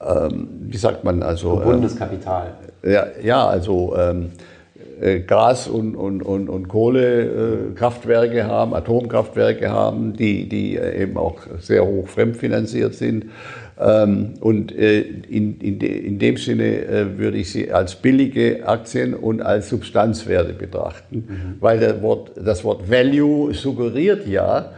ähm, 0.00 0.48
wie 0.68 0.76
sagt 0.76 1.02
man 1.02 1.20
also? 1.24 1.56
Bundes 1.56 1.96
Kapital. 1.96 2.54
ja, 2.84 3.06
ja, 3.20 3.44
also 3.44 3.96
ähm, 3.96 4.26
äh, 4.26 4.28
Gas- 5.20 5.68
und, 5.68 5.96
und, 5.96 6.22
und, 6.22 6.48
und 6.48 6.68
Kohlekraftwerke 6.68 7.70
äh, 7.70 7.74
Kraftwerke 7.74 8.44
haben, 8.46 8.74
Atomkraftwerke 8.74 9.70
haben, 9.70 10.14
die, 10.14 10.48
die 10.48 10.76
äh, 10.76 11.02
eben 11.02 11.16
auch 11.16 11.40
sehr 11.58 11.84
hoch 11.84 12.08
fremdfinanziert 12.08 12.94
sind. 12.94 13.26
Ähm, 13.78 14.34
und 14.40 14.76
äh, 14.76 15.00
in, 15.00 15.58
in, 15.58 15.80
in 15.80 16.18
dem 16.18 16.36
Sinne 16.36 16.84
äh, 16.84 17.18
würde 17.18 17.38
ich 17.38 17.50
sie 17.50 17.72
als 17.72 17.96
billige 17.96 18.66
Aktien 18.66 19.14
und 19.14 19.42
als 19.42 19.68
Substanzwerte 19.68 20.52
betrachten, 20.52 21.56
weil 21.60 21.80
der 21.80 22.00
Wort, 22.02 22.32
das 22.36 22.62
Wort 22.62 22.88
Value 22.88 23.52
suggeriert 23.52 24.26
ja, 24.26 24.70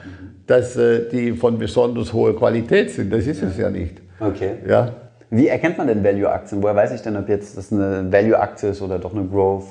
dass 0.46 0.76
äh, 0.76 1.08
die 1.10 1.32
von 1.32 1.58
besonders 1.58 2.12
hoher 2.12 2.36
Qualität 2.36 2.90
sind. 2.90 3.12
Das 3.12 3.26
ist 3.26 3.42
es 3.42 3.58
ja 3.58 3.68
nicht. 3.68 4.00
Okay. 4.18 4.52
Ja. 4.66 4.94
Wie 5.28 5.48
erkennt 5.48 5.76
man 5.76 5.88
denn 5.88 6.04
Value-Aktien? 6.04 6.62
Woher 6.62 6.76
weiß 6.76 6.92
ich 6.92 7.02
denn, 7.02 7.16
ob 7.16 7.28
jetzt 7.28 7.58
das 7.58 7.72
eine 7.72 8.10
Value-Aktie 8.10 8.70
ist 8.70 8.80
oder 8.80 8.98
doch 8.98 9.12
eine 9.12 9.26
Growth? 9.26 9.66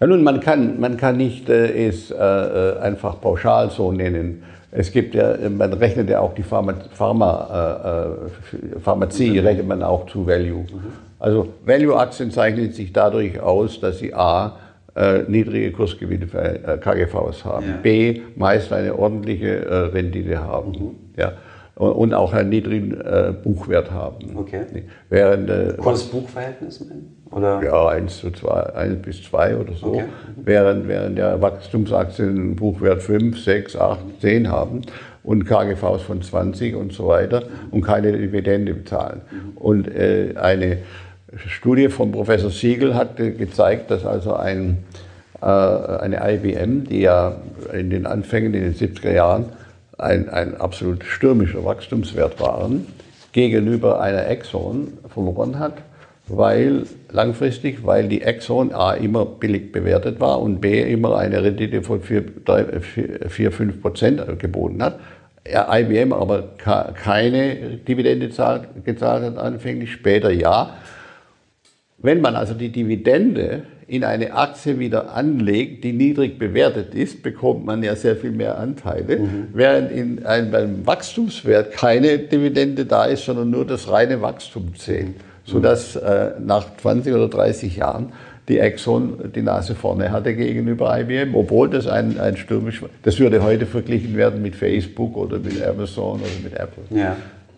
Ja, 0.00 0.06
nun, 0.06 0.22
man 0.22 0.38
kann, 0.40 0.78
man 0.78 0.96
kann 0.96 1.16
nicht 1.16 1.48
äh, 1.48 1.88
es 1.88 2.10
äh, 2.12 2.16
äh, 2.16 2.78
einfach 2.78 3.20
pauschal 3.20 3.70
so 3.70 3.90
nennen. 3.90 4.44
Es 4.70 4.92
gibt 4.92 5.14
ja, 5.14 5.34
man 5.48 5.72
rechnet 5.72 6.08
ja 6.08 6.20
auch 6.20 6.34
die 6.34 6.42
Pharma, 6.42 6.74
Pharma, 6.92 8.14
äh, 8.52 8.76
äh, 8.76 8.80
Pharmazie, 8.80 9.38
rechnet 9.40 9.66
man 9.66 9.82
auch 9.82 10.06
zu 10.06 10.26
Value. 10.26 10.66
Also 11.18 11.48
Value-Aktien 11.64 12.30
zeichnen 12.30 12.72
sich 12.72 12.92
dadurch 12.92 13.40
aus, 13.40 13.80
dass 13.80 13.98
sie 13.98 14.14
A, 14.14 14.56
äh, 14.94 15.22
niedrige 15.26 15.72
Kursgewinne 15.72 16.28
für 16.28 16.78
KGVs 16.80 17.44
haben, 17.44 17.66
Ja. 17.66 17.76
B, 17.82 18.20
meist 18.36 18.72
eine 18.72 18.96
ordentliche 18.96 19.92
Rendite 19.92 20.38
haben. 20.38 20.96
Ja. 21.16 21.32
Und 21.74 22.12
auch 22.12 22.32
einen 22.32 22.48
niedrigen 22.50 22.98
Buchwert 23.44 23.92
haben. 23.92 24.36
Okay. 24.36 24.62
Während 25.08 25.48
äh, 25.48 25.74
Kurs-Buch-Verhältnis? 25.76 26.84
Oder? 27.30 27.62
ja, 27.62 27.88
1 27.88 28.20
zu 28.20 28.30
2, 28.30 28.74
1 28.74 29.02
bis 29.02 29.22
2 29.24 29.56
oder 29.56 29.74
so. 29.74 29.94
Okay. 29.94 30.04
Während, 30.36 30.88
während 30.88 31.18
der 31.18 31.40
Wachstumsaktien 31.40 32.28
einen 32.28 32.56
Buchwert 32.56 33.02
5, 33.02 33.38
6, 33.38 33.76
8, 33.76 33.98
10 34.20 34.50
haben 34.50 34.82
und 35.22 35.44
KGVs 35.44 36.02
von 36.02 36.22
20 36.22 36.74
und 36.74 36.92
so 36.92 37.08
weiter 37.08 37.42
und 37.70 37.82
keine 37.82 38.12
Dividende 38.12 38.74
bezahlen. 38.74 39.20
Und 39.56 39.88
äh, 39.88 40.34
eine 40.36 40.78
Studie 41.36 41.88
von 41.88 42.12
Professor 42.12 42.50
Siegel 42.50 42.94
hat 42.94 43.20
äh, 43.20 43.32
gezeigt, 43.32 43.90
dass 43.90 44.06
also 44.06 44.34
ein, 44.34 44.78
äh, 45.42 45.44
eine 45.44 46.20
IBM, 46.32 46.84
die 46.84 47.00
ja 47.00 47.36
in 47.72 47.90
den 47.90 48.06
Anfängen, 48.06 48.54
in 48.54 48.62
den 48.62 48.74
70er 48.74 49.12
Jahren, 49.12 49.46
ein, 49.98 50.28
ein 50.30 50.56
absolut 50.56 51.04
stürmischer 51.04 51.64
Wachstumswert 51.64 52.40
waren, 52.40 52.86
gegenüber 53.32 54.00
einer 54.00 54.26
Exxon 54.28 54.94
verloren 55.12 55.58
hat, 55.58 55.74
weil 56.28 56.84
langfristig, 57.10 57.84
weil 57.84 58.08
die 58.08 58.22
Exxon 58.22 58.72
A 58.72 58.92
immer 58.92 59.24
billig 59.24 59.72
bewertet 59.72 60.20
war 60.20 60.40
und 60.40 60.60
B 60.60 60.80
immer 60.82 61.16
eine 61.16 61.42
Rendite 61.42 61.82
von 61.82 62.00
4, 62.02 62.24
4 63.28 63.52
5 63.52 63.80
Prozent 63.80 64.38
geboten 64.38 64.82
hat. 64.82 64.98
IBM 65.46 66.12
aber 66.12 66.50
keine 66.58 67.78
Dividende 67.88 68.30
zahlt, 68.30 68.84
gezahlt 68.84 69.24
hat 69.24 69.38
anfänglich, 69.38 69.92
später 69.92 70.30
ja. 70.30 70.74
Wenn 71.96 72.20
man 72.20 72.36
also 72.36 72.54
die 72.54 72.70
Dividende 72.70 73.62
in 73.88 74.04
eine 74.04 74.34
Aktie 74.34 74.78
wieder 74.78 75.14
anlegt, 75.14 75.82
die 75.82 75.94
niedrig 75.94 76.38
bewertet 76.38 76.94
ist, 76.94 77.22
bekommt 77.22 77.64
man 77.64 77.82
ja 77.82 77.96
sehr 77.96 78.16
viel 78.16 78.32
mehr 78.32 78.58
Anteile, 78.58 79.18
mhm. 79.18 79.48
während 79.54 79.90
in 79.90 80.26
einem, 80.26 80.50
beim 80.50 80.86
Wachstumswert 80.86 81.72
keine 81.72 82.18
Dividende 82.18 82.84
da 82.84 83.06
ist, 83.06 83.24
sondern 83.24 83.48
nur 83.50 83.66
das 83.66 83.90
reine 83.90 84.20
Wachstum 84.20 84.74
zählt, 84.76 85.14
sodass 85.48 85.96
äh, 85.96 86.32
nach 86.44 86.76
20 86.76 87.14
oder 87.14 87.28
30 87.28 87.76
Jahren 87.76 88.12
die 88.48 88.58
Exxon 88.58 89.32
die 89.34 89.42
Nase 89.42 89.74
vorne 89.74 90.10
hatte 90.10 90.34
gegenüber 90.34 90.98
IBM, 90.98 91.34
obwohl 91.34 91.68
das 91.68 91.86
ein, 91.86 92.18
ein 92.18 92.36
stürmisch, 92.36 92.82
das 93.02 93.18
würde 93.18 93.42
heute 93.42 93.66
verglichen 93.66 94.16
werden 94.16 94.40
mit 94.40 94.56
Facebook 94.56 95.16
oder 95.16 95.38
mit 95.38 95.62
Amazon 95.62 96.20
oder 96.20 96.30
mit 96.42 96.54
Apple. 96.54 96.84
Ja. 96.90 97.16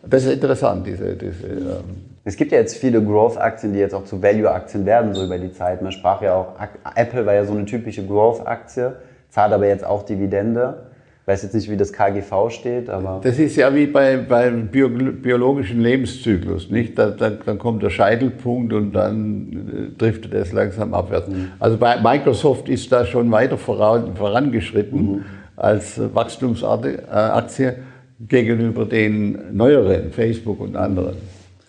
Das 0.08 0.24
ist 0.24 0.32
interessant, 0.32 0.86
diese, 0.86 1.14
diese 1.14 1.46
ähm, 1.46 2.10
es 2.24 2.36
gibt 2.36 2.52
ja 2.52 2.58
jetzt 2.58 2.76
viele 2.76 3.02
Growth-Aktien, 3.02 3.72
die 3.72 3.78
jetzt 3.78 3.94
auch 3.94 4.04
zu 4.04 4.22
Value-Aktien 4.22 4.84
werden, 4.84 5.14
so 5.14 5.24
über 5.24 5.38
die 5.38 5.52
Zeit. 5.52 5.80
Man 5.80 5.90
sprach 5.90 6.20
ja 6.20 6.34
auch, 6.34 6.54
Apple 6.94 7.24
war 7.24 7.34
ja 7.34 7.44
so 7.44 7.52
eine 7.52 7.64
typische 7.64 8.06
Growth-Aktie, 8.06 8.94
zahlt 9.30 9.52
aber 9.52 9.66
jetzt 9.66 9.84
auch 9.84 10.04
Dividende. 10.04 10.89
Ich 11.30 11.34
weiß 11.34 11.42
jetzt 11.44 11.54
nicht, 11.54 11.70
wie 11.70 11.76
das 11.76 11.92
KGV 11.92 12.50
steht, 12.50 12.90
aber. 12.90 13.20
Das 13.22 13.38
ist 13.38 13.54
ja 13.54 13.72
wie 13.72 13.86
bei, 13.86 14.16
beim 14.16 14.66
Bio, 14.66 14.88
biologischen 14.88 15.80
Lebenszyklus, 15.80 16.70
nicht? 16.70 16.98
Da, 16.98 17.10
da, 17.10 17.30
dann 17.30 17.56
kommt 17.56 17.84
der 17.84 17.90
Scheitelpunkt 17.90 18.72
und 18.72 18.90
dann 18.90 19.92
äh, 19.92 19.96
driftet 19.96 20.34
es 20.34 20.50
langsam 20.50 20.92
abwärts. 20.92 21.28
Mhm. 21.28 21.52
Also 21.60 21.76
bei 21.76 22.00
Microsoft 22.00 22.68
ist 22.68 22.90
da 22.90 23.06
schon 23.06 23.30
weiter 23.30 23.56
voran, 23.56 24.16
vorangeschritten 24.16 25.00
mhm. 25.00 25.24
als 25.54 26.00
Wachstumsaktie 26.12 27.74
gegenüber 28.18 28.84
den 28.84 29.56
neueren, 29.56 30.10
Facebook 30.10 30.58
und 30.58 30.74
anderen. 30.74 31.14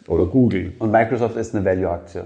Oder 0.07 0.25
Google. 0.25 0.73
Und 0.79 0.89
Microsoft 0.89 1.37
ist 1.37 1.53
eine 1.53 1.63
Value-Aktie? 1.63 2.23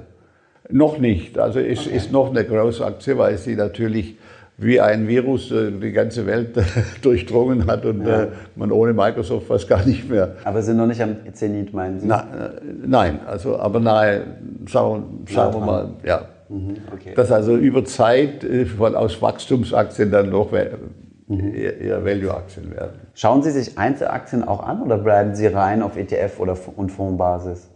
Noch 0.69 1.00
nicht. 1.00 1.38
Also 1.38 1.60
es 1.60 1.86
okay. 1.86 1.98
ist 1.98 2.13
noch 2.13 2.30
eine 2.30 2.45
Growth-Aktie, 2.45 3.17
weil 3.17 3.38
sie 3.38 3.58
natürlich 3.58 4.15
wie 4.58 4.80
ein 4.80 5.08
Virus 5.08 5.52
äh, 5.52 5.72
die 5.72 5.91
ganze 5.91 6.26
Welt 6.26 6.58
durchdrungen 7.02 7.68
hat 7.68 7.86
und 7.86 8.06
ja. 8.06 8.24
Äh, 8.24 8.28
man 8.56 8.72
ohne 8.72 8.94
Microsoft 8.94 9.48
fast 9.48 9.68
gar 9.68 9.86
nicht 9.86 10.10
mehr. 10.10 10.36
Aber 10.44 10.62
sind 10.62 10.78
noch 10.78 10.88
nicht 10.88 11.02
am 11.02 11.18
Zenit, 11.34 11.74
meinen 11.74 12.00
Sie? 12.00 12.08
Na, 12.08 12.22
äh, 12.22 12.62
nein, 12.86 13.20
also 13.26 13.58
aber 13.60 13.80
nahe, 13.80 14.22
sagen, 14.70 15.26
sagen 15.30 15.54
wir 15.54 15.60
mal, 15.60 15.89
ja. 16.04 16.26
Mhm, 16.48 16.76
okay. 16.94 17.13
Dass 17.15 17.32
also 17.32 17.58
über 17.58 17.84
Zeit 17.86 18.46
von, 18.78 18.96
aus 18.96 19.20
Wachstumsaktien 19.22 20.12
dann 20.12 20.30
noch 20.30 20.52
mhm. 20.52 21.54
eher 21.56 22.06
Value-Aktien 22.06 22.72
werden. 22.72 23.00
Schauen 23.15 23.41
Sie 23.41 23.50
sich 23.50 23.78
Einzelaktien 23.80 24.44
auch 24.44 24.63
an 24.63 24.84
oder 24.84 25.00
bleiben 25.00 25.36
Sie 25.36 25.48
rein 25.48 25.82
auf 25.82 25.98
ETF- 25.98 26.38
oder 26.38 26.56
und 26.76 26.91
Fondsbasis? 26.91 27.68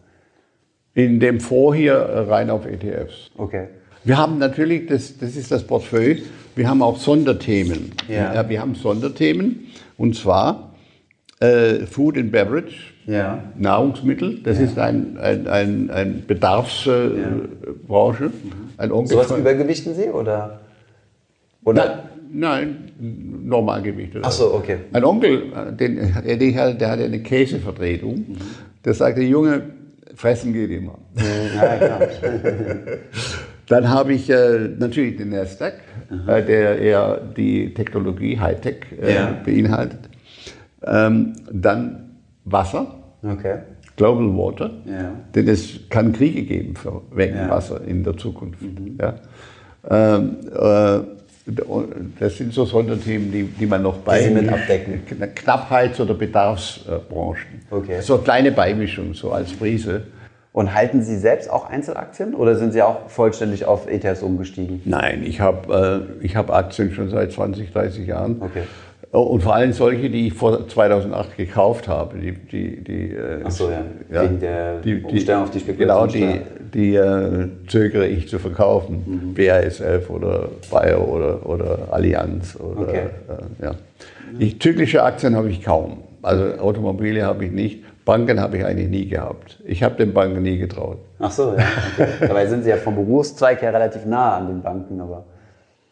In 0.93 1.19
dem 1.19 1.39
Fonds 1.39 1.77
hier 1.77 1.95
rein 2.29 2.51
auf 2.51 2.67
ETFs. 2.67 3.31
Okay. 3.37 3.69
Wir 4.03 4.17
haben 4.17 4.37
natürlich, 4.37 4.87
das, 4.87 5.17
das 5.17 5.35
ist 5.35 5.51
das 5.51 5.63
Portfolio, 5.63 6.17
wir 6.59 6.69
haben 6.69 6.81
auch 6.81 6.97
Sonderthemen. 6.97 7.93
Ja. 8.09 8.35
ja 8.35 8.49
wir 8.49 8.61
haben 8.61 8.75
Sonderthemen 8.75 9.67
und 9.97 10.15
zwar 10.15 10.73
äh, 11.39 11.85
Food 11.85 12.17
and 12.17 12.33
Beverage, 12.33 12.75
ja. 13.07 13.41
Nahrungsmittel, 13.57 14.41
das 14.43 14.59
ja. 14.59 14.65
ist 14.65 14.77
ein, 14.77 15.17
ein, 15.17 15.47
ein, 15.47 15.89
ein 15.89 16.25
Bedarfsbranche. 16.27 18.25
Äh, 18.25 18.29
ein 18.77 18.91
Onkel 18.91 19.11
so 19.11 19.17
was 19.17 19.31
übergewichten 19.31 19.95
Sie 19.95 20.09
oder? 20.09 20.59
oder? 21.63 22.03
Nein, 22.31 22.91
Normalgewicht. 22.99 24.17
Ach 24.21 24.31
so, 24.31 24.53
okay. 24.53 24.79
Ein 24.91 25.03
Onkel, 25.03 25.43
den, 25.79 26.13
der, 26.23 26.73
der 26.73 26.91
hatte 26.91 27.05
eine 27.05 27.21
Käsevertretung, 27.21 28.17
mhm. 28.17 28.37
der 28.85 28.93
sagte, 28.93 29.21
Junge, 29.21 29.63
fressen 30.13 30.53
geht 30.53 30.69
immer. 30.69 30.99
Ja, 31.55 31.77
klar. 31.77 32.01
Dann 33.69 33.87
habe 33.87 34.13
ich 34.13 34.29
äh, 34.29 34.67
natürlich 34.79 35.17
den 35.17 35.29
Nasdaq, 35.29 35.75
äh, 36.27 36.43
der 36.43 36.79
eher 36.79 37.21
die 37.37 37.71
Technologie, 37.73 38.39
Hightech 38.39 38.77
äh, 38.99 39.13
ja. 39.13 39.37
beinhaltet. 39.45 40.09
Ähm, 40.83 41.33
dann 41.51 42.15
Wasser. 42.45 42.95
Okay. 43.21 43.59
Global 43.95 44.35
Water. 44.35 44.71
Ja. 44.85 45.11
Denn 45.35 45.47
es 45.47 45.87
kann 45.89 46.13
Kriege 46.13 46.43
geben 46.43 46.75
für, 46.75 47.03
wegen 47.13 47.35
ja. 47.35 47.49
Wasser 47.49 47.81
in 47.85 48.03
der 48.03 48.17
Zukunft. 48.17 48.61
Mhm. 48.61 48.97
Ähm, 49.89 50.37
äh, 50.51 50.99
das 52.19 52.37
sind 52.37 52.53
so 52.53 52.65
Sonderthemen, 52.65 53.31
die, 53.31 53.43
die 53.43 53.65
man 53.65 53.83
noch 53.83 53.97
bei 53.97 54.23
die 54.23 54.33
mit 54.33 54.49
abdecken. 54.49 55.01
Knappheits- 55.35 55.99
oder 55.99 56.15
Bedarfsbranchen. 56.15 57.61
Okay. 57.69 58.01
So 58.01 58.15
eine 58.15 58.23
kleine 58.23 58.51
Beimischung, 58.51 59.13
so 59.13 59.31
als 59.31 59.53
Prise. 59.53 60.03
Und 60.51 60.73
halten 60.73 61.03
Sie 61.03 61.17
selbst 61.17 61.49
auch 61.49 61.69
Einzelaktien 61.69 62.33
oder 62.33 62.55
sind 62.55 62.73
Sie 62.73 62.81
auch 62.81 63.07
vollständig 63.07 63.65
auf 63.65 63.87
ETFs 63.87 64.23
umgestiegen? 64.23 64.81
Nein, 64.85 65.23
ich 65.23 65.41
habe 65.41 66.07
äh, 66.21 66.27
hab 66.29 66.51
Aktien 66.51 66.91
schon 66.91 67.09
seit 67.09 67.31
20, 67.31 67.71
30 67.71 68.07
Jahren. 68.07 68.41
Okay. 68.41 68.63
Und 69.11 69.41
vor 69.41 69.55
allem 69.55 69.73
solche, 69.73 70.09
die 70.09 70.27
ich 70.27 70.33
vor 70.33 70.67
2008 70.67 71.35
gekauft 71.35 71.87
habe. 71.87 72.19
Die, 72.19 72.31
die, 72.31 72.83
die, 72.83 73.11
äh, 73.11 73.41
Ach 73.43 73.49
so, 73.49 73.69
ja. 73.71 73.81
ja 74.11 74.23
Wegen 74.23 74.39
der 74.39 74.79
die, 74.81 75.01
Umstellung 75.01 75.43
auf 75.43 75.49
die 75.49 75.59
Spekulation. 75.59 76.21
Genau, 76.21 76.43
die, 76.73 76.91
die 76.91 76.95
äh, 76.95 77.47
zögere 77.67 78.07
ich 78.07 78.27
zu 78.27 78.37
verkaufen. 78.37 79.03
Mhm. 79.05 79.33
BASF 79.33 80.09
oder 80.09 80.49
Bayer 80.69 81.07
oder, 81.07 81.43
oder 81.49 81.87
Allianz. 81.89 82.55
Oder, 82.55 82.81
okay. 82.81 83.01
äh, 83.61 83.65
ja. 83.65 83.71
Ich, 84.37 84.61
zyklische 84.61 85.01
Aktien 85.01 85.35
habe 85.35 85.49
ich 85.49 85.63
kaum. 85.63 86.03
Also 86.21 86.59
Automobile 86.59 87.25
habe 87.25 87.45
ich 87.45 87.51
nicht. 87.51 87.83
Banken 88.09 88.39
habe 88.41 88.57
ich 88.57 88.65
eigentlich 88.65 88.89
nie 88.89 89.07
gehabt. 89.07 89.59
Ich 89.65 89.83
habe 89.83 89.93
den 89.93 90.13
Banken 90.13 90.41
nie 90.41 90.57
getraut. 90.57 90.97
Ach 91.19 91.29
so, 91.29 91.53
ja. 91.55 91.63
Okay. 91.93 92.27
Dabei 92.27 92.47
sind 92.47 92.63
Sie 92.63 92.71
ja 92.71 92.77
vom 92.77 92.95
Berufszweig 92.95 93.61
her 93.61 93.71
relativ 93.71 94.03
nah 94.07 94.37
an 94.37 94.47
den 94.47 94.63
Banken, 94.63 94.99
aber. 94.99 95.25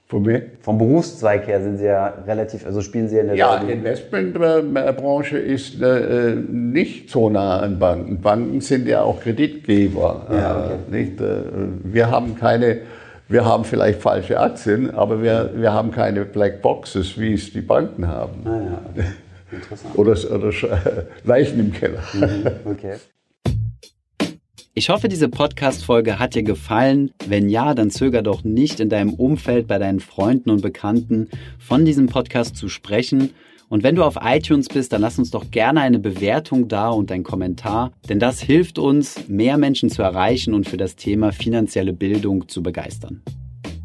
Von 0.08 0.24
mir? 0.24 0.42
Vom 0.62 0.80
Berufszweig 0.80 1.46
her 1.46 1.62
sind 1.62 1.78
Sie 1.78 1.86
ja 1.86 2.12
relativ, 2.26 2.66
also 2.66 2.82
spielen 2.82 3.08
Sie 3.08 3.18
ja 3.18 3.22
in 3.22 3.28
der 3.28 3.36
Ja, 3.36 3.60
die 3.60 3.72
Investmentbranche 3.72 5.38
ist 5.38 5.80
äh, 5.80 6.34
nicht 6.50 7.12
so 7.12 7.30
nah 7.30 7.60
an 7.60 7.78
Banken. 7.78 8.20
Banken 8.20 8.62
sind 8.62 8.88
ja 8.88 9.04
auch 9.04 9.20
Kreditgeber. 9.20 10.26
Ja, 10.32 10.56
okay. 10.56 10.74
äh, 10.74 11.00
nicht, 11.00 11.22
äh, 11.22 11.44
wir 11.84 12.10
haben 12.10 12.36
keine, 12.36 12.80
wir 13.28 13.46
haben 13.46 13.64
vielleicht 13.64 14.02
falsche 14.02 14.40
Aktien, 14.40 14.90
aber 14.90 15.22
wir, 15.22 15.52
wir 15.54 15.72
haben 15.72 15.92
keine 15.92 16.26
Black 16.26 16.64
Boxes, 16.64 17.20
wie 17.20 17.34
es 17.34 17.54
die 17.54 17.62
Banken 17.62 18.08
haben. 18.08 18.42
Ah, 18.46 18.50
ja, 18.50 18.82
okay. 18.92 19.08
Interessant. 19.52 19.98
Oder, 19.98 20.18
oder 20.32 21.08
Leichen 21.24 21.60
im 21.60 21.74
Keller. 21.74 22.04
Mhm, 22.14 22.48
okay. 22.66 22.96
Ich 24.74 24.90
hoffe, 24.90 25.10
diese 25.10 25.28
Podcast-Folge 25.28 26.20
hat 26.20 26.36
dir 26.36 26.44
gefallen. 26.44 27.12
Wenn 27.26 27.50
ja, 27.50 27.74
dann 27.74 27.90
zöger 27.90 28.22
doch 28.22 28.44
nicht 28.44 28.80
in 28.80 28.90
deinem 28.90 29.16
Umfeld, 29.16 29.68
bei 29.68 29.80
deinen 29.80 30.00
Freunden 30.00 30.52
und 30.52 30.62
Bekannten 30.62 31.30
von 31.58 31.84
diesem 31.84 32.06
Podcast 32.06 32.56
zu 32.56 32.70
sprechen. 32.70 33.32
Und 33.70 33.84
wenn 33.84 33.96
du 33.96 34.04
auf 34.04 34.20
iTunes 34.22 34.68
bist, 34.68 34.94
dann 34.94 35.02
lass 35.02 35.18
uns 35.18 35.32
doch 35.32 35.50
gerne 35.50 35.82
eine 35.82 35.98
Bewertung 35.98 36.68
da 36.68 36.90
und 36.90 37.12
einen 37.12 37.24
Kommentar, 37.24 37.92
denn 38.08 38.20
das 38.20 38.40
hilft 38.40 38.78
uns, 38.80 39.28
mehr 39.28 39.58
Menschen 39.58 39.90
zu 39.90 40.04
erreichen 40.04 40.54
und 40.54 40.70
für 40.70 40.78
das 40.78 40.96
Thema 40.96 41.32
finanzielle 41.32 41.92
Bildung 41.92 42.48
zu 42.48 42.62
begeistern. 42.62 43.24